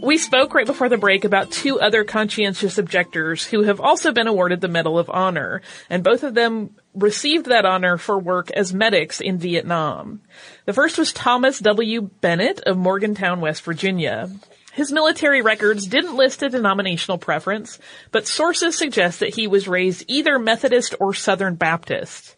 We 0.04 0.18
spoke 0.18 0.52
right 0.52 0.66
before 0.66 0.90
the 0.90 0.98
break 0.98 1.24
about 1.24 1.50
two 1.50 1.80
other 1.80 2.04
conscientious 2.04 2.76
objectors 2.76 3.42
who 3.46 3.62
have 3.62 3.80
also 3.80 4.12
been 4.12 4.26
awarded 4.26 4.60
the 4.60 4.68
Medal 4.68 4.98
of 4.98 5.08
Honor, 5.08 5.62
and 5.88 6.04
both 6.04 6.24
of 6.24 6.34
them 6.34 6.76
received 6.94 7.46
that 7.46 7.64
honor 7.64 7.98
for 7.98 8.18
work 8.18 8.50
as 8.52 8.72
medics 8.72 9.20
in 9.20 9.38
Vietnam. 9.38 10.20
The 10.64 10.72
first 10.72 10.96
was 10.96 11.12
Thomas 11.12 11.58
W. 11.58 12.02
Bennett 12.20 12.60
of 12.60 12.76
Morgantown, 12.76 13.40
West 13.40 13.62
Virginia. 13.62 14.30
His 14.72 14.90
military 14.90 15.42
records 15.42 15.86
didn't 15.86 16.16
list 16.16 16.42
a 16.42 16.48
denominational 16.48 17.18
preference, 17.18 17.78
but 18.10 18.26
sources 18.26 18.76
suggest 18.76 19.20
that 19.20 19.34
he 19.34 19.46
was 19.46 19.68
raised 19.68 20.04
either 20.08 20.38
Methodist 20.38 20.94
or 21.00 21.14
Southern 21.14 21.54
Baptist. 21.54 22.34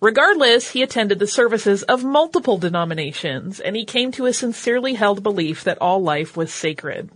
Regardless, 0.00 0.70
he 0.70 0.82
attended 0.82 1.18
the 1.18 1.26
services 1.26 1.82
of 1.84 2.04
multiple 2.04 2.58
denominations, 2.58 3.60
and 3.60 3.76
he 3.76 3.84
came 3.84 4.12
to 4.12 4.26
a 4.26 4.32
sincerely 4.32 4.94
held 4.94 5.22
belief 5.22 5.64
that 5.64 5.78
all 5.80 6.02
life 6.02 6.36
was 6.36 6.52
sacred. 6.52 7.10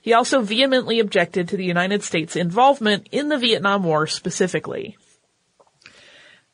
He 0.00 0.12
also 0.12 0.42
vehemently 0.42 1.00
objected 1.00 1.48
to 1.48 1.56
the 1.56 1.64
United 1.64 2.02
States' 2.02 2.36
involvement 2.36 3.08
in 3.12 3.28
the 3.28 3.38
Vietnam 3.38 3.84
War 3.84 4.06
specifically. 4.06 4.96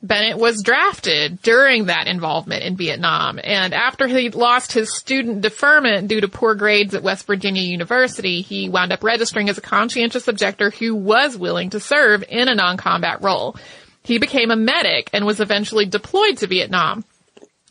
Bennett 0.01 0.39
was 0.39 0.63
drafted 0.63 1.43
during 1.43 1.87
that 1.87 2.07
involvement 2.07 2.63
in 2.63 2.77
Vietnam, 2.77 3.41
and 3.43 3.75
after 3.75 4.07
he 4.07 4.31
lost 4.31 4.71
his 4.71 4.95
student 4.95 5.41
deferment 5.41 6.07
due 6.07 6.21
to 6.21 6.29
poor 6.29 6.55
grades 6.55 6.95
at 6.95 7.03
West 7.03 7.27
Virginia 7.27 7.63
University, 7.63 8.41
he 8.43 8.69
wound 8.69 8.93
up 8.93 9.03
registering 9.03 9.49
as 9.49 9.59
a 9.59 9.63
conscientious 9.63 10.29
objector 10.29 10.71
who 10.71 10.95
was 10.95 11.37
willing 11.37 11.71
to 11.71 11.81
serve 11.81 12.23
in 12.29 12.47
a 12.47 12.55
non-combat 12.55 13.23
role. 13.23 13.57
He 14.05 14.19
became 14.19 14.53
a 14.53 14.57
medic 14.57 15.11
and 15.13 15.27
was 15.27 15.41
eventually 15.41 15.85
deployed 15.85 16.39
to 16.39 16.47
Vietnam. 16.47 17.05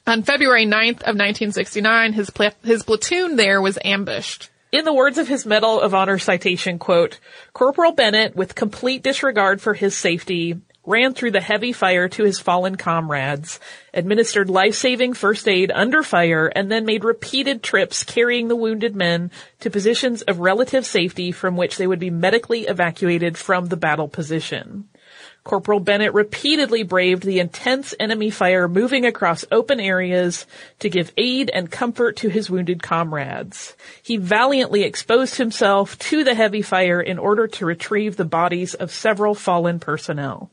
On 0.05 0.23
February 0.23 0.65
9th 0.65 1.01
of 1.03 1.15
1969, 1.15 2.11
his, 2.11 2.29
pl- 2.29 2.51
his 2.63 2.83
platoon 2.83 3.37
there 3.37 3.61
was 3.61 3.79
ambushed. 3.85 4.49
In 4.69 4.83
the 4.83 4.93
words 4.93 5.17
of 5.17 5.29
his 5.29 5.45
Medal 5.45 5.79
of 5.79 5.95
Honor 5.95 6.19
citation, 6.19 6.77
quote, 6.77 7.19
Corporal 7.53 7.93
Bennett, 7.93 8.35
with 8.35 8.53
complete 8.53 9.01
disregard 9.01 9.61
for 9.61 9.73
his 9.73 9.95
safety, 9.95 10.57
ran 10.87 11.13
through 11.13 11.31
the 11.31 11.41
heavy 11.41 11.73
fire 11.73 12.07
to 12.07 12.23
his 12.23 12.39
fallen 12.39 12.77
comrades, 12.77 13.59
administered 13.93 14.49
life-saving 14.49 15.13
first 15.13 15.47
aid 15.47 15.69
under 15.75 16.01
fire, 16.01 16.47
and 16.55 16.71
then 16.71 16.85
made 16.85 17.03
repeated 17.03 17.61
trips 17.61 18.03
carrying 18.03 18.47
the 18.47 18.55
wounded 18.55 18.95
men 18.95 19.29
to 19.59 19.69
positions 19.69 20.21
of 20.23 20.39
relative 20.39 20.85
safety 20.85 21.31
from 21.31 21.57
which 21.57 21.75
they 21.77 21.85
would 21.85 21.99
be 21.99 22.09
medically 22.09 22.61
evacuated 22.61 23.37
from 23.37 23.65
the 23.65 23.77
battle 23.77 24.07
position. 24.07 24.87
Corporal 25.43 25.79
Bennett 25.79 26.13
repeatedly 26.13 26.83
braved 26.83 27.23
the 27.23 27.39
intense 27.39 27.93
enemy 27.99 28.29
fire 28.29 28.67
moving 28.67 29.05
across 29.05 29.45
open 29.51 29.79
areas 29.79 30.45
to 30.79 30.89
give 30.89 31.13
aid 31.17 31.49
and 31.53 31.71
comfort 31.71 32.17
to 32.17 32.29
his 32.29 32.49
wounded 32.49 32.83
comrades. 32.83 33.75
He 34.03 34.17
valiantly 34.17 34.83
exposed 34.83 35.35
himself 35.35 35.97
to 35.99 36.23
the 36.23 36.35
heavy 36.35 36.61
fire 36.61 37.01
in 37.01 37.17
order 37.17 37.47
to 37.47 37.65
retrieve 37.65 38.17
the 38.17 38.25
bodies 38.25 38.73
of 38.73 38.91
several 38.91 39.35
fallen 39.35 39.79
personnel. 39.79 40.49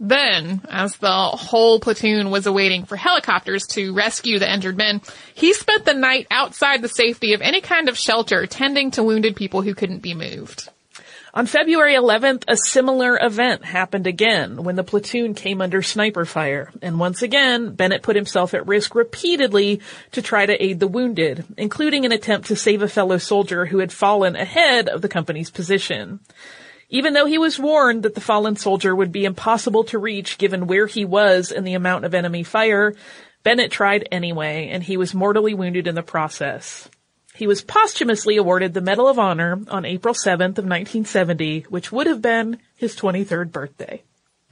Then, 0.00 0.60
as 0.70 0.96
the 0.96 1.10
whole 1.10 1.80
platoon 1.80 2.30
was 2.30 2.46
awaiting 2.46 2.84
for 2.84 2.96
helicopters 2.96 3.66
to 3.68 3.92
rescue 3.92 4.38
the 4.38 4.52
injured 4.52 4.76
men, 4.76 5.00
he 5.34 5.52
spent 5.52 5.84
the 5.84 5.94
night 5.94 6.28
outside 6.30 6.82
the 6.82 6.88
safety 6.88 7.34
of 7.34 7.42
any 7.42 7.60
kind 7.60 7.88
of 7.88 7.98
shelter 7.98 8.46
tending 8.46 8.92
to 8.92 9.02
wounded 9.02 9.34
people 9.34 9.62
who 9.62 9.74
couldn't 9.74 10.02
be 10.02 10.14
moved. 10.14 10.68
On 11.34 11.46
February 11.46 11.94
11th, 11.94 12.44
a 12.48 12.56
similar 12.56 13.18
event 13.20 13.64
happened 13.64 14.06
again 14.06 14.62
when 14.62 14.76
the 14.76 14.84
platoon 14.84 15.34
came 15.34 15.60
under 15.60 15.82
sniper 15.82 16.24
fire. 16.24 16.72
And 16.80 16.98
once 16.98 17.20
again, 17.20 17.74
Bennett 17.74 18.02
put 18.02 18.16
himself 18.16 18.54
at 18.54 18.66
risk 18.66 18.94
repeatedly 18.94 19.80
to 20.12 20.22
try 20.22 20.46
to 20.46 20.64
aid 20.64 20.80
the 20.80 20.88
wounded, 20.88 21.44
including 21.56 22.04
an 22.04 22.12
attempt 22.12 22.48
to 22.48 22.56
save 22.56 22.82
a 22.82 22.88
fellow 22.88 23.18
soldier 23.18 23.66
who 23.66 23.78
had 23.78 23.92
fallen 23.92 24.36
ahead 24.36 24.88
of 24.88 25.02
the 25.02 25.08
company's 25.08 25.50
position. 25.50 26.20
Even 26.90 27.12
though 27.12 27.26
he 27.26 27.38
was 27.38 27.58
warned 27.58 28.02
that 28.02 28.14
the 28.14 28.20
fallen 28.20 28.56
soldier 28.56 28.94
would 28.94 29.12
be 29.12 29.24
impossible 29.24 29.84
to 29.84 29.98
reach 29.98 30.38
given 30.38 30.66
where 30.66 30.86
he 30.86 31.04
was 31.04 31.52
and 31.52 31.66
the 31.66 31.74
amount 31.74 32.04
of 32.04 32.14
enemy 32.14 32.42
fire, 32.42 32.94
Bennett 33.42 33.70
tried 33.70 34.08
anyway, 34.10 34.68
and 34.72 34.82
he 34.82 34.96
was 34.96 35.14
mortally 35.14 35.54
wounded 35.54 35.86
in 35.86 35.94
the 35.94 36.02
process. 36.02 36.88
He 37.34 37.46
was 37.46 37.62
posthumously 37.62 38.36
awarded 38.36 38.74
the 38.74 38.80
Medal 38.80 39.06
of 39.06 39.18
Honor 39.18 39.60
on 39.68 39.84
April 39.84 40.14
7th 40.14 40.58
of 40.58 40.64
1970, 40.64 41.66
which 41.68 41.92
would 41.92 42.06
have 42.06 42.20
been 42.20 42.58
his 42.74 42.96
23rd 42.96 43.52
birthday. 43.52 44.02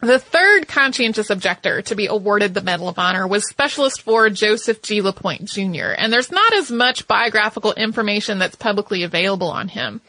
The 0.00 0.18
third 0.18 0.68
conscientious 0.68 1.30
objector 1.30 1.80
to 1.82 1.94
be 1.96 2.06
awarded 2.06 2.52
the 2.52 2.60
Medal 2.60 2.88
of 2.88 2.98
Honor 2.98 3.26
was 3.26 3.48
Specialist 3.48 4.02
4 4.02 4.30
Joseph 4.30 4.82
G. 4.82 5.00
LaPointe 5.00 5.46
Jr., 5.46 5.94
and 5.96 6.12
there's 6.12 6.30
not 6.30 6.52
as 6.52 6.70
much 6.70 7.08
biographical 7.08 7.72
information 7.72 8.38
that's 8.38 8.56
publicly 8.56 9.02
available 9.02 9.48
on 9.48 9.68
him. 9.68 10.02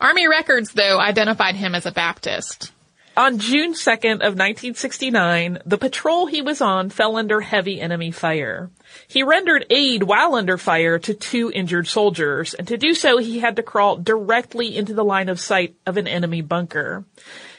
Army 0.00 0.28
records, 0.28 0.72
though, 0.72 1.00
identified 1.00 1.56
him 1.56 1.74
as 1.74 1.84
a 1.84 1.92
Baptist. 1.92 2.72
On 3.16 3.40
June 3.40 3.74
2nd 3.74 4.20
of 4.22 4.38
1969, 4.38 5.58
the 5.66 5.76
patrol 5.76 6.26
he 6.26 6.40
was 6.40 6.60
on 6.60 6.88
fell 6.88 7.16
under 7.16 7.40
heavy 7.40 7.80
enemy 7.80 8.12
fire. 8.12 8.70
He 9.08 9.24
rendered 9.24 9.66
aid 9.70 10.04
while 10.04 10.36
under 10.36 10.56
fire 10.56 11.00
to 11.00 11.14
two 11.14 11.50
injured 11.52 11.88
soldiers, 11.88 12.54
and 12.54 12.68
to 12.68 12.76
do 12.76 12.94
so 12.94 13.18
he 13.18 13.40
had 13.40 13.56
to 13.56 13.64
crawl 13.64 13.96
directly 13.96 14.76
into 14.76 14.94
the 14.94 15.04
line 15.04 15.28
of 15.28 15.40
sight 15.40 15.74
of 15.84 15.96
an 15.96 16.06
enemy 16.06 16.42
bunker. 16.42 17.04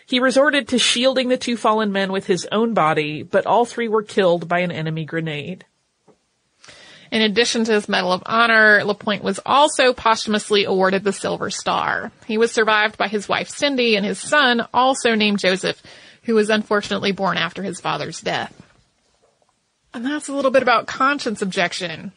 He 0.06 0.22
resorted 0.22 0.70
to 0.70 0.80
shielding 0.80 1.28
the 1.28 1.38
two 1.38 1.58
fallen 1.58 1.92
men 1.92 2.14
with 2.14 2.28
his 2.28 2.48
own 2.54 2.74
body, 2.74 3.22
but 3.22 3.46
all 3.46 3.66
three 3.66 3.90
were 3.90 4.02
killed 4.02 4.48
by 4.48 4.60
an 4.60 4.72
enemy 4.72 5.04
grenade. 5.04 5.66
In 7.12 7.22
addition 7.22 7.64
to 7.66 7.72
his 7.72 7.90
Medal 7.90 8.12
of 8.12 8.24
Honor, 8.26 8.84
LaPointe 8.84 9.24
was 9.24 9.40
also 9.46 9.94
posthumously 9.94 10.66
awarded 10.66 11.04
the 11.04 11.14
Silver 11.14 11.50
Star. 11.50 12.12
He 12.28 12.38
was 12.38 12.52
survived 12.52 12.98
by 12.98 13.08
his 13.08 13.28
wife 13.28 13.50
Cindy 13.50 13.96
and 13.96 14.06
his 14.06 14.20
son, 14.20 14.68
also 14.74 15.16
named 15.16 15.40
Joseph, 15.40 15.82
who 16.24 16.36
was 16.36 16.50
unfortunately 16.50 17.12
born 17.12 17.38
after 17.38 17.64
his 17.64 17.82
father's 17.82 18.22
death. 18.22 18.54
And 19.94 20.06
that's 20.06 20.28
a 20.28 20.34
little 20.34 20.52
bit 20.52 20.62
about 20.62 20.86
conscience 20.86 21.42
objection 21.42 22.12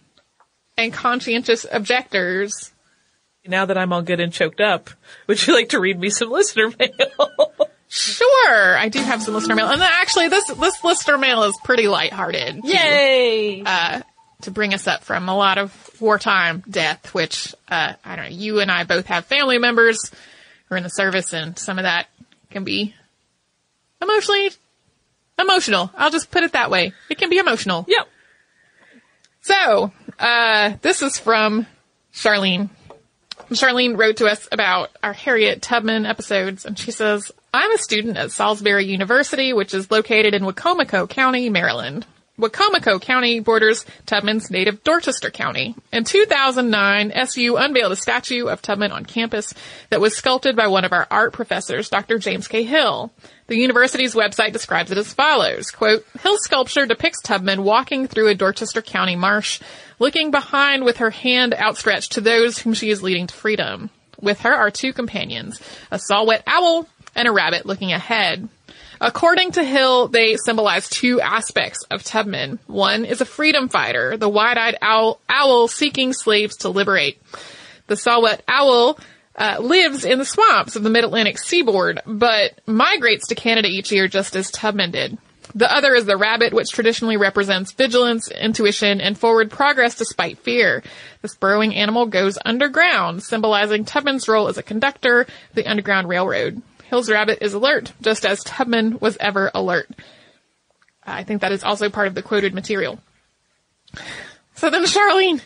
and 0.76 0.92
conscientious 0.92 1.64
objectors. 1.70 2.72
Now 3.46 3.64
that 3.66 3.78
I'm 3.78 3.92
all 3.92 4.02
good 4.02 4.20
and 4.20 4.32
choked 4.32 4.60
up, 4.60 4.90
would 5.26 5.44
you 5.46 5.54
like 5.54 5.70
to 5.70 5.80
read 5.80 5.98
me 5.98 6.10
some 6.10 6.30
listener 6.30 6.70
mail? 6.78 7.54
Sure, 7.88 8.78
I 8.78 8.88
do 8.88 9.00
have 9.00 9.22
some 9.22 9.34
listener 9.34 9.54
mail, 9.54 9.68
and 9.68 9.82
actually, 9.82 10.28
this 10.28 10.46
this 10.46 10.82
listener 10.82 11.18
mail 11.18 11.42
is 11.42 11.54
pretty 11.62 11.88
lighthearted. 11.88 12.64
Yay! 12.64 13.62
Uh, 13.66 14.00
to 14.42 14.50
bring 14.50 14.74
us 14.74 14.86
up 14.86 15.02
from 15.04 15.28
a 15.28 15.36
lot 15.36 15.58
of 15.58 16.00
wartime 16.00 16.62
death, 16.68 17.14
which, 17.14 17.54
uh, 17.68 17.94
I 18.04 18.16
don't 18.16 18.26
know, 18.26 18.36
you 18.36 18.60
and 18.60 18.70
I 18.70 18.84
both 18.84 19.06
have 19.06 19.26
family 19.26 19.58
members 19.58 20.10
who 20.68 20.74
are 20.74 20.78
in 20.78 20.84
the 20.84 20.88
service 20.88 21.32
and 21.32 21.58
some 21.58 21.78
of 21.78 21.84
that 21.84 22.08
can 22.50 22.64
be 22.64 22.94
emotionally 24.00 24.50
emotional. 25.40 25.90
I'll 25.96 26.10
just 26.10 26.30
put 26.30 26.44
it 26.44 26.52
that 26.52 26.70
way. 26.70 26.92
It 27.08 27.18
can 27.18 27.30
be 27.30 27.38
emotional. 27.38 27.84
Yep. 27.88 28.08
So, 29.42 29.92
uh, 30.18 30.74
this 30.82 31.02
is 31.02 31.18
from 31.18 31.66
Charlene. 32.14 32.70
Charlene 33.50 33.98
wrote 33.98 34.18
to 34.18 34.26
us 34.26 34.48
about 34.52 34.90
our 35.02 35.12
Harriet 35.12 35.62
Tubman 35.62 36.06
episodes 36.06 36.64
and 36.64 36.78
she 36.78 36.90
says, 36.90 37.32
I'm 37.52 37.72
a 37.72 37.78
student 37.78 38.16
at 38.16 38.30
Salisbury 38.30 38.86
University, 38.86 39.52
which 39.52 39.74
is 39.74 39.90
located 39.90 40.34
in 40.34 40.42
Wicomico 40.42 41.08
County, 41.08 41.50
Maryland. 41.50 42.06
Wicomico 42.38 43.00
County 43.00 43.40
borders 43.40 43.84
Tubman's 44.06 44.50
native 44.50 44.82
Dorchester 44.82 45.30
County. 45.30 45.74
In 45.92 46.04
2009, 46.04 47.12
SU 47.12 47.56
unveiled 47.56 47.92
a 47.92 47.96
statue 47.96 48.46
of 48.46 48.62
Tubman 48.62 48.90
on 48.90 49.04
campus 49.04 49.52
that 49.90 50.00
was 50.00 50.16
sculpted 50.16 50.56
by 50.56 50.66
one 50.66 50.86
of 50.86 50.92
our 50.92 51.06
art 51.10 51.34
professors, 51.34 51.90
Dr. 51.90 52.18
James 52.18 52.48
K. 52.48 52.62
Hill. 52.62 53.12
The 53.48 53.58
university's 53.58 54.14
website 54.14 54.52
describes 54.52 54.90
it 54.90 54.96
as 54.96 55.12
follows, 55.12 55.70
quote, 55.70 56.06
Hill's 56.22 56.42
sculpture 56.42 56.86
depicts 56.86 57.20
Tubman 57.20 57.64
walking 57.64 58.08
through 58.08 58.28
a 58.28 58.34
Dorchester 58.34 58.80
County 58.80 59.14
marsh, 59.14 59.60
looking 59.98 60.30
behind 60.30 60.84
with 60.84 60.96
her 60.98 61.10
hand 61.10 61.52
outstretched 61.52 62.12
to 62.12 62.22
those 62.22 62.58
whom 62.58 62.72
she 62.72 62.88
is 62.88 63.02
leading 63.02 63.26
to 63.26 63.34
freedom. 63.34 63.90
With 64.22 64.40
her 64.40 64.54
are 64.54 64.70
two 64.70 64.94
companions, 64.94 65.60
a 65.90 65.98
saw-whet 65.98 66.44
owl 66.46 66.88
and 67.14 67.28
a 67.28 67.32
rabbit 67.32 67.66
looking 67.66 67.92
ahead. 67.92 68.48
According 69.04 69.52
to 69.52 69.64
Hill, 69.64 70.06
they 70.06 70.36
symbolize 70.36 70.88
two 70.88 71.20
aspects 71.20 71.82
of 71.90 72.04
Tubman. 72.04 72.60
One 72.68 73.04
is 73.04 73.20
a 73.20 73.24
freedom 73.24 73.68
fighter, 73.68 74.16
the 74.16 74.28
wide-eyed 74.28 74.78
owl, 74.80 75.20
owl 75.28 75.66
seeking 75.66 76.12
slaves 76.12 76.58
to 76.58 76.68
liberate. 76.68 77.20
The 77.88 77.96
saw-whet 77.96 78.44
owl 78.46 79.00
uh, 79.34 79.56
lives 79.58 80.04
in 80.04 80.20
the 80.20 80.24
swamps 80.24 80.76
of 80.76 80.84
the 80.84 80.90
mid-Atlantic 80.90 81.38
seaboard, 81.38 82.00
but 82.06 82.60
migrates 82.64 83.26
to 83.26 83.34
Canada 83.34 83.66
each 83.66 83.90
year 83.90 84.06
just 84.06 84.36
as 84.36 84.52
Tubman 84.52 84.92
did. 84.92 85.18
The 85.52 85.74
other 85.74 85.96
is 85.96 86.06
the 86.06 86.16
rabbit, 86.16 86.52
which 86.52 86.70
traditionally 86.70 87.16
represents 87.16 87.72
vigilance, 87.72 88.30
intuition, 88.30 89.00
and 89.00 89.18
forward 89.18 89.50
progress 89.50 89.96
despite 89.96 90.38
fear. 90.38 90.84
This 91.22 91.34
burrowing 91.34 91.74
animal 91.74 92.06
goes 92.06 92.38
underground, 92.44 93.24
symbolizing 93.24 93.84
Tubman's 93.84 94.28
role 94.28 94.46
as 94.46 94.58
a 94.58 94.62
conductor 94.62 95.22
of 95.22 95.54
the 95.54 95.66
Underground 95.66 96.08
Railroad. 96.08 96.62
Hill's 96.92 97.08
rabbit 97.08 97.38
is 97.40 97.54
alert, 97.54 97.90
just 98.02 98.26
as 98.26 98.44
Tubman 98.44 98.98
was 99.00 99.16
ever 99.18 99.50
alert. 99.54 99.88
I 101.02 101.24
think 101.24 101.40
that 101.40 101.50
is 101.50 101.64
also 101.64 101.88
part 101.88 102.06
of 102.06 102.14
the 102.14 102.20
quoted 102.20 102.52
material. 102.52 102.98
So 104.56 104.68
then 104.68 104.84
Charlene 104.84 105.40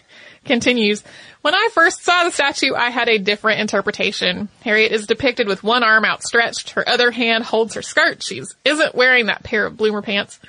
continues. 0.44 1.04
When 1.42 1.54
I 1.54 1.68
first 1.72 2.02
saw 2.02 2.24
the 2.24 2.32
statue, 2.32 2.74
I 2.74 2.90
had 2.90 3.08
a 3.08 3.18
different 3.18 3.60
interpretation. 3.60 4.48
Harriet 4.62 4.90
is 4.90 5.06
depicted 5.06 5.46
with 5.46 5.62
one 5.62 5.84
arm 5.84 6.04
outstretched. 6.04 6.70
Her 6.70 6.86
other 6.88 7.12
hand 7.12 7.44
holds 7.44 7.74
her 7.74 7.82
skirt. 7.82 8.24
She 8.24 8.42
isn't 8.64 8.94
wearing 8.96 9.26
that 9.26 9.44
pair 9.44 9.66
of 9.66 9.76
bloomer 9.76 10.02
pants. 10.02 10.40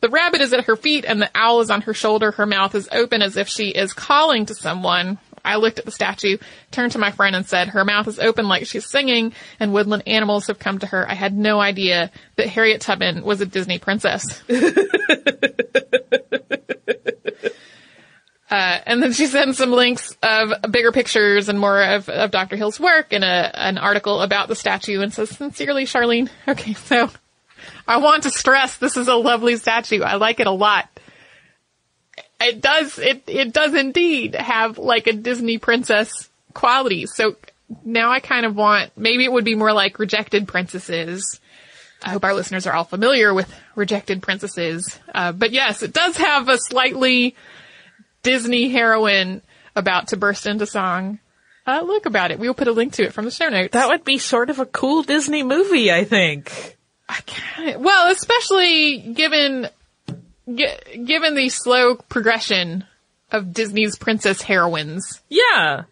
The 0.00 0.10
rabbit 0.10 0.42
is 0.42 0.52
at 0.52 0.66
her 0.66 0.76
feet 0.76 1.06
and 1.08 1.22
the 1.22 1.30
owl 1.34 1.62
is 1.62 1.70
on 1.70 1.80
her 1.80 1.94
shoulder. 1.94 2.32
Her 2.32 2.44
mouth 2.44 2.74
is 2.74 2.90
open 2.92 3.22
as 3.22 3.38
if 3.38 3.48
she 3.48 3.68
is 3.68 3.94
calling 3.94 4.44
to 4.44 4.54
someone. 4.54 5.16
I 5.46 5.56
looked 5.56 5.78
at 5.78 5.84
the 5.84 5.90
statue, 5.90 6.38
turned 6.70 6.92
to 6.92 6.98
my 6.98 7.10
friend 7.10 7.36
and 7.36 7.46
said, 7.46 7.68
her 7.68 7.84
mouth 7.84 8.08
is 8.08 8.18
open 8.18 8.48
like 8.48 8.66
she's 8.66 8.90
singing 8.90 9.32
and 9.60 9.72
woodland 9.72 10.02
animals 10.06 10.48
have 10.48 10.58
come 10.58 10.78
to 10.80 10.86
her. 10.86 11.08
I 11.08 11.14
had 11.14 11.36
no 11.36 11.60
idea 11.60 12.10
that 12.36 12.48
Harriet 12.48 12.80
Tubman 12.80 13.22
was 13.22 13.40
a 13.40 13.46
Disney 13.46 13.78
princess. 13.78 14.42
Uh, 18.48 18.78
and 18.86 19.02
then 19.02 19.12
she 19.12 19.26
sends 19.26 19.58
some 19.58 19.72
links 19.72 20.16
of 20.22 20.52
bigger 20.70 20.92
pictures 20.92 21.48
and 21.48 21.58
more 21.58 21.82
of, 21.82 22.08
of 22.08 22.30
Dr. 22.30 22.54
Hill's 22.54 22.78
work 22.78 23.12
and 23.12 23.24
a, 23.24 23.60
an 23.60 23.76
article 23.76 24.22
about 24.22 24.46
the 24.46 24.54
statue 24.54 25.00
and 25.00 25.12
says, 25.12 25.30
sincerely, 25.30 25.84
Charlene. 25.84 26.30
Okay, 26.48 26.74
so 26.74 27.10
I 27.88 27.96
want 27.96 28.22
to 28.22 28.30
stress 28.30 28.76
this 28.76 28.96
is 28.96 29.08
a 29.08 29.14
lovely 29.14 29.56
statue. 29.56 30.02
I 30.02 30.14
like 30.14 30.38
it 30.38 30.46
a 30.46 30.52
lot. 30.52 30.88
It 32.40 32.60
does, 32.60 32.98
it, 32.98 33.24
it 33.26 33.52
does 33.52 33.74
indeed 33.74 34.34
have 34.34 34.78
like 34.78 35.06
a 35.06 35.12
Disney 35.12 35.58
princess 35.58 36.28
quality. 36.54 37.06
So 37.06 37.36
now 37.84 38.10
I 38.10 38.20
kind 38.20 38.46
of 38.46 38.54
want, 38.54 38.92
maybe 38.96 39.24
it 39.24 39.32
would 39.32 39.44
be 39.44 39.54
more 39.54 39.72
like 39.72 39.98
rejected 39.98 40.46
princesses. 40.46 41.40
I 42.02 42.10
hope 42.10 42.24
our 42.24 42.34
listeners 42.34 42.66
are 42.66 42.74
all 42.74 42.84
familiar 42.84 43.32
with 43.32 43.52
rejected 43.74 44.22
princesses. 44.22 44.98
Uh, 45.14 45.32
but 45.32 45.50
yes, 45.52 45.82
it 45.82 45.92
does 45.92 46.18
have 46.18 46.48
a 46.48 46.58
slightly, 46.58 47.34
Disney 48.26 48.70
heroine 48.70 49.40
about 49.76 50.08
to 50.08 50.16
burst 50.16 50.48
into 50.48 50.66
song. 50.66 51.20
Uh, 51.64 51.82
look 51.86 52.06
about 52.06 52.32
it. 52.32 52.40
We 52.40 52.48
will 52.48 52.54
put 52.54 52.66
a 52.66 52.72
link 52.72 52.94
to 52.94 53.04
it 53.04 53.12
from 53.12 53.24
the 53.24 53.30
show 53.30 53.48
notes. 53.48 53.72
That 53.72 53.88
would 53.88 54.04
be 54.04 54.18
sort 54.18 54.50
of 54.50 54.58
a 54.58 54.66
cool 54.66 55.04
Disney 55.04 55.44
movie, 55.44 55.92
I 55.92 56.02
think. 56.02 56.76
I 57.08 57.20
can't, 57.24 57.78
well, 57.78 58.10
especially 58.10 58.98
given, 58.98 59.68
g- 60.52 61.04
given 61.04 61.34
the 61.34 61.48
slow 61.48 61.96
progression 61.96 62.84
of 63.32 63.52
Disney's 63.52 63.96
princess 63.96 64.42
heroines. 64.42 65.20
Yeah. 65.28 65.84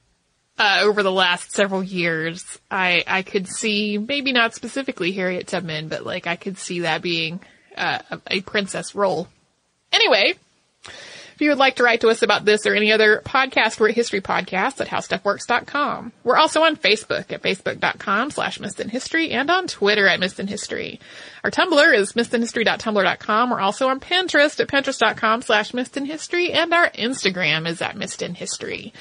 Uh, 0.57 0.79
over 0.83 1.03
the 1.03 1.11
last 1.13 1.51
several 1.51 1.83
years, 1.83 2.45
I, 2.71 3.03
I 3.07 3.23
could 3.23 3.49
see, 3.49 3.99
maybe 3.99 4.33
not 4.33 4.55
specifically 4.55 5.11
Harriet 5.13 5.49
Tubman, 5.49 5.89
but 5.89 6.07
like 6.07 6.29
I 6.29 6.37
could 6.37 6.59
see 6.59 6.81
that 6.81 7.03
being, 7.03 7.41
uh, 7.77 7.99
a, 8.11 8.21
a 8.29 8.41
princess 8.43 8.95
role. 8.95 9.27
Anyway, 9.93 10.35
if 11.35 11.41
you 11.41 11.49
would 11.49 11.59
like 11.59 11.77
to 11.77 11.83
write 11.83 12.01
to 12.03 12.09
us 12.09 12.23
about 12.23 12.45
this 12.45 12.65
or 12.65 12.75
any 12.75 12.93
other 12.93 13.21
podcast, 13.25 13.81
we're 13.81 13.89
at 13.89 13.97
History 13.97 14.21
Podcast 14.21 14.81
at 14.81 14.87
HowStuffWorks.com. 14.87 16.13
We're 16.23 16.37
also 16.37 16.63
on 16.63 16.77
Facebook 16.77 17.33
at 17.33 17.43
Facebook.com 17.43 18.31
slash 18.31 18.59
History 18.61 19.31
and 19.33 19.51
on 19.51 19.67
Twitter 19.67 20.07
at 20.07 20.21
History. 20.21 21.01
Our 21.43 21.51
Tumblr 21.51 21.95
is 21.97 22.13
MissedInHistory.tumblr.com. 22.13 23.51
We're 23.51 23.61
also 23.61 23.89
on 23.89 23.99
Pinterest 23.99 24.61
at 24.61 24.69
Pinterest.com 24.69 25.43
slash 25.43 25.73
History 25.73 26.53
and 26.53 26.73
our 26.73 26.91
Instagram 26.91 27.67
is 27.67 27.83
at 27.83 27.97
History. 28.37 28.93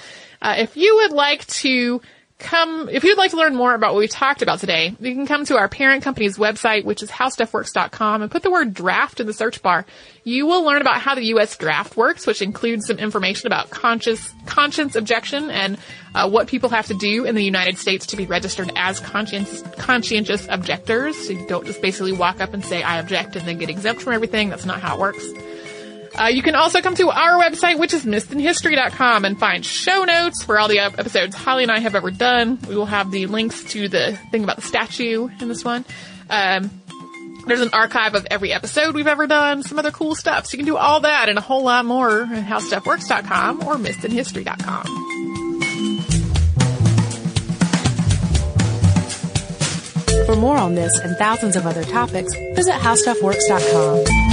Uh, 0.42 0.56
if 0.58 0.76
you 0.76 0.96
would 0.96 1.12
like 1.12 1.46
to 1.46 2.02
come, 2.44 2.90
if 2.90 3.04
you'd 3.04 3.18
like 3.18 3.32
to 3.32 3.38
learn 3.38 3.56
more 3.56 3.74
about 3.74 3.94
what 3.94 4.00
we 4.00 4.08
talked 4.08 4.42
about 4.42 4.60
today, 4.60 4.96
you 5.00 5.16
can 5.16 5.26
come 5.26 5.46
to 5.46 5.58
our 5.58 5.68
parent 5.68 6.04
company's 6.04 6.38
website, 6.38 6.84
which 6.84 7.02
is 7.02 7.10
howstuffworks.com 7.10 8.22
and 8.22 8.30
put 8.30 8.44
the 8.44 8.52
word 8.52 8.74
draft 8.74 9.20
in 9.20 9.26
the 9.26 9.34
search 9.34 9.62
bar. 9.62 9.86
You 10.24 10.46
will 10.46 10.64
learn 10.64 10.82
about 10.82 10.98
how 10.98 11.16
the 11.16 11.26
U.S. 11.28 11.58
draft 11.58 11.98
works, 11.98 12.28
which 12.28 12.42
includes 12.42 12.86
some 12.86 13.00
information 13.00 13.48
about 13.48 13.70
conscious, 13.70 14.34
conscience 14.46 14.96
objection 14.96 15.50
and 15.50 15.78
uh, 16.14 16.30
what 16.30 16.48
people 16.48 16.70
have 16.70 16.88
to 16.88 16.94
do 16.94 17.26
in 17.26 17.36
the 17.36 17.44
United 17.44 17.78
States 17.78 18.06
to 18.08 18.18
be 18.18 18.26
registered 18.26 18.72
as 18.76 19.00
conscience, 19.00 19.62
conscientious 19.78 20.48
objectors. 20.50 21.18
So 21.26 21.34
you 21.34 21.48
don't 21.48 21.66
just 21.66 21.82
basically 21.82 22.12
walk 22.12 22.42
up 22.42 22.54
and 22.54 22.64
say, 22.64 22.84
I 22.84 23.00
object 23.00 23.36
and 23.36 23.48
then 23.48 23.58
get 23.58 23.70
exempt 23.70 24.02
from 24.02 24.14
everything. 24.14 24.50
That's 24.50 24.66
not 24.66 24.82
how 24.82 24.96
it 24.96 25.00
works. 25.00 25.26
Uh, 26.20 26.28
you 26.28 26.44
can 26.44 26.56
also 26.56 26.82
come 26.82 26.96
to 26.96 27.10
our 27.10 27.42
website, 27.42 27.80
which 27.80 27.94
is 27.94 28.06
missedinhistory.com 28.06 29.26
and 29.26 29.40
find 29.40 29.66
show 29.66 30.04
notes 30.04 30.44
for 30.44 30.60
all 30.60 30.68
the 30.68 30.80
episodes 30.80 31.36
Holly 31.36 31.64
and 31.64 31.72
I 31.72 31.80
have 31.80 31.96
ever 31.96 32.12
done. 32.12 32.60
We 32.68 32.76
will 32.76 32.86
have 32.86 33.10
the 33.10 33.26
links 33.26 33.64
to 33.72 33.88
the 33.88 34.18
thing 34.32 34.44
about 34.44 34.58
the 34.58 34.62
statue 34.62 35.28
in 35.40 35.48
this 35.48 35.64
one. 35.66 35.86
Um, 36.30 36.70
there's 37.48 37.62
an 37.62 37.72
archive 37.74 38.16
of 38.16 38.28
every 38.30 38.54
episode 38.54 38.96
we've 38.96 39.08
ever 39.08 39.28
done, 39.28 39.64
some 39.64 39.80
other 39.80 39.92
cool 39.92 40.16
stuff. 40.16 40.46
So 40.46 40.54
you 40.54 40.60
can 40.60 40.66
do 40.66 40.78
all 40.78 41.02
that 41.02 41.30
and 41.30 41.38
a 41.38 41.42
whole 41.42 41.64
lot 41.64 41.86
more 41.86 42.22
at 42.22 42.46
howstuffworks.com 42.46 43.68
or 43.68 43.76
missedinhistory.com. 43.76 44.86
For 50.26 50.36
more 50.38 50.58
on 50.58 50.76
this 50.76 50.98
and 51.00 51.18
thousands 51.18 51.58
of 51.58 51.68
other 51.68 51.84
topics, 51.84 52.34
visit 52.56 52.76
howstuffworks.com. 52.76 54.33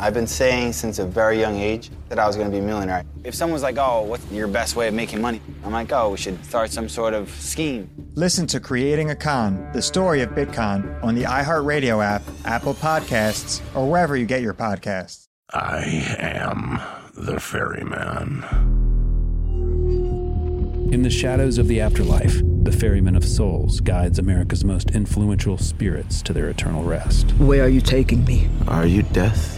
I've 0.00 0.14
been 0.14 0.26
saying 0.26 0.74
since 0.74 0.98
a 0.98 1.06
very 1.06 1.40
young 1.40 1.56
age 1.56 1.90
that 2.08 2.18
I 2.18 2.26
was 2.26 2.36
going 2.36 2.48
to 2.48 2.52
be 2.52 2.62
a 2.62 2.66
millionaire. 2.66 3.04
If 3.24 3.34
someone's 3.34 3.62
like, 3.62 3.76
oh, 3.78 4.02
what's 4.02 4.30
your 4.30 4.46
best 4.46 4.76
way 4.76 4.88
of 4.88 4.94
making 4.94 5.20
money? 5.20 5.40
I'm 5.64 5.72
like, 5.72 5.92
oh, 5.92 6.10
we 6.10 6.16
should 6.16 6.44
start 6.44 6.70
some 6.70 6.88
sort 6.88 7.14
of 7.14 7.30
scheme. 7.30 7.90
Listen 8.14 8.46
to 8.48 8.60
Creating 8.60 9.10
a 9.10 9.16
Con, 9.16 9.70
the 9.72 9.82
story 9.82 10.22
of 10.22 10.30
Bitcoin, 10.30 11.02
on 11.02 11.14
the 11.14 11.24
iHeartRadio 11.24 12.04
app, 12.04 12.22
Apple 12.44 12.74
Podcasts, 12.74 13.60
or 13.74 13.90
wherever 13.90 14.16
you 14.16 14.26
get 14.26 14.42
your 14.42 14.54
podcasts. 14.54 15.26
I 15.50 15.82
am 16.18 16.80
the 17.14 17.40
ferryman. 17.40 18.44
In 20.92 21.02
the 21.02 21.10
shadows 21.10 21.58
of 21.58 21.68
the 21.68 21.80
afterlife, 21.82 22.40
the 22.62 22.72
Ferryman 22.72 23.14
of 23.14 23.24
Souls 23.24 23.80
guides 23.80 24.18
America's 24.18 24.64
most 24.64 24.90
influential 24.92 25.58
spirits 25.58 26.22
to 26.22 26.32
their 26.32 26.48
eternal 26.48 26.82
rest. 26.82 27.30
Where 27.32 27.64
are 27.64 27.68
you 27.68 27.80
taking 27.80 28.24
me? 28.24 28.48
Are 28.66 28.86
you 28.86 29.02
death? 29.02 29.57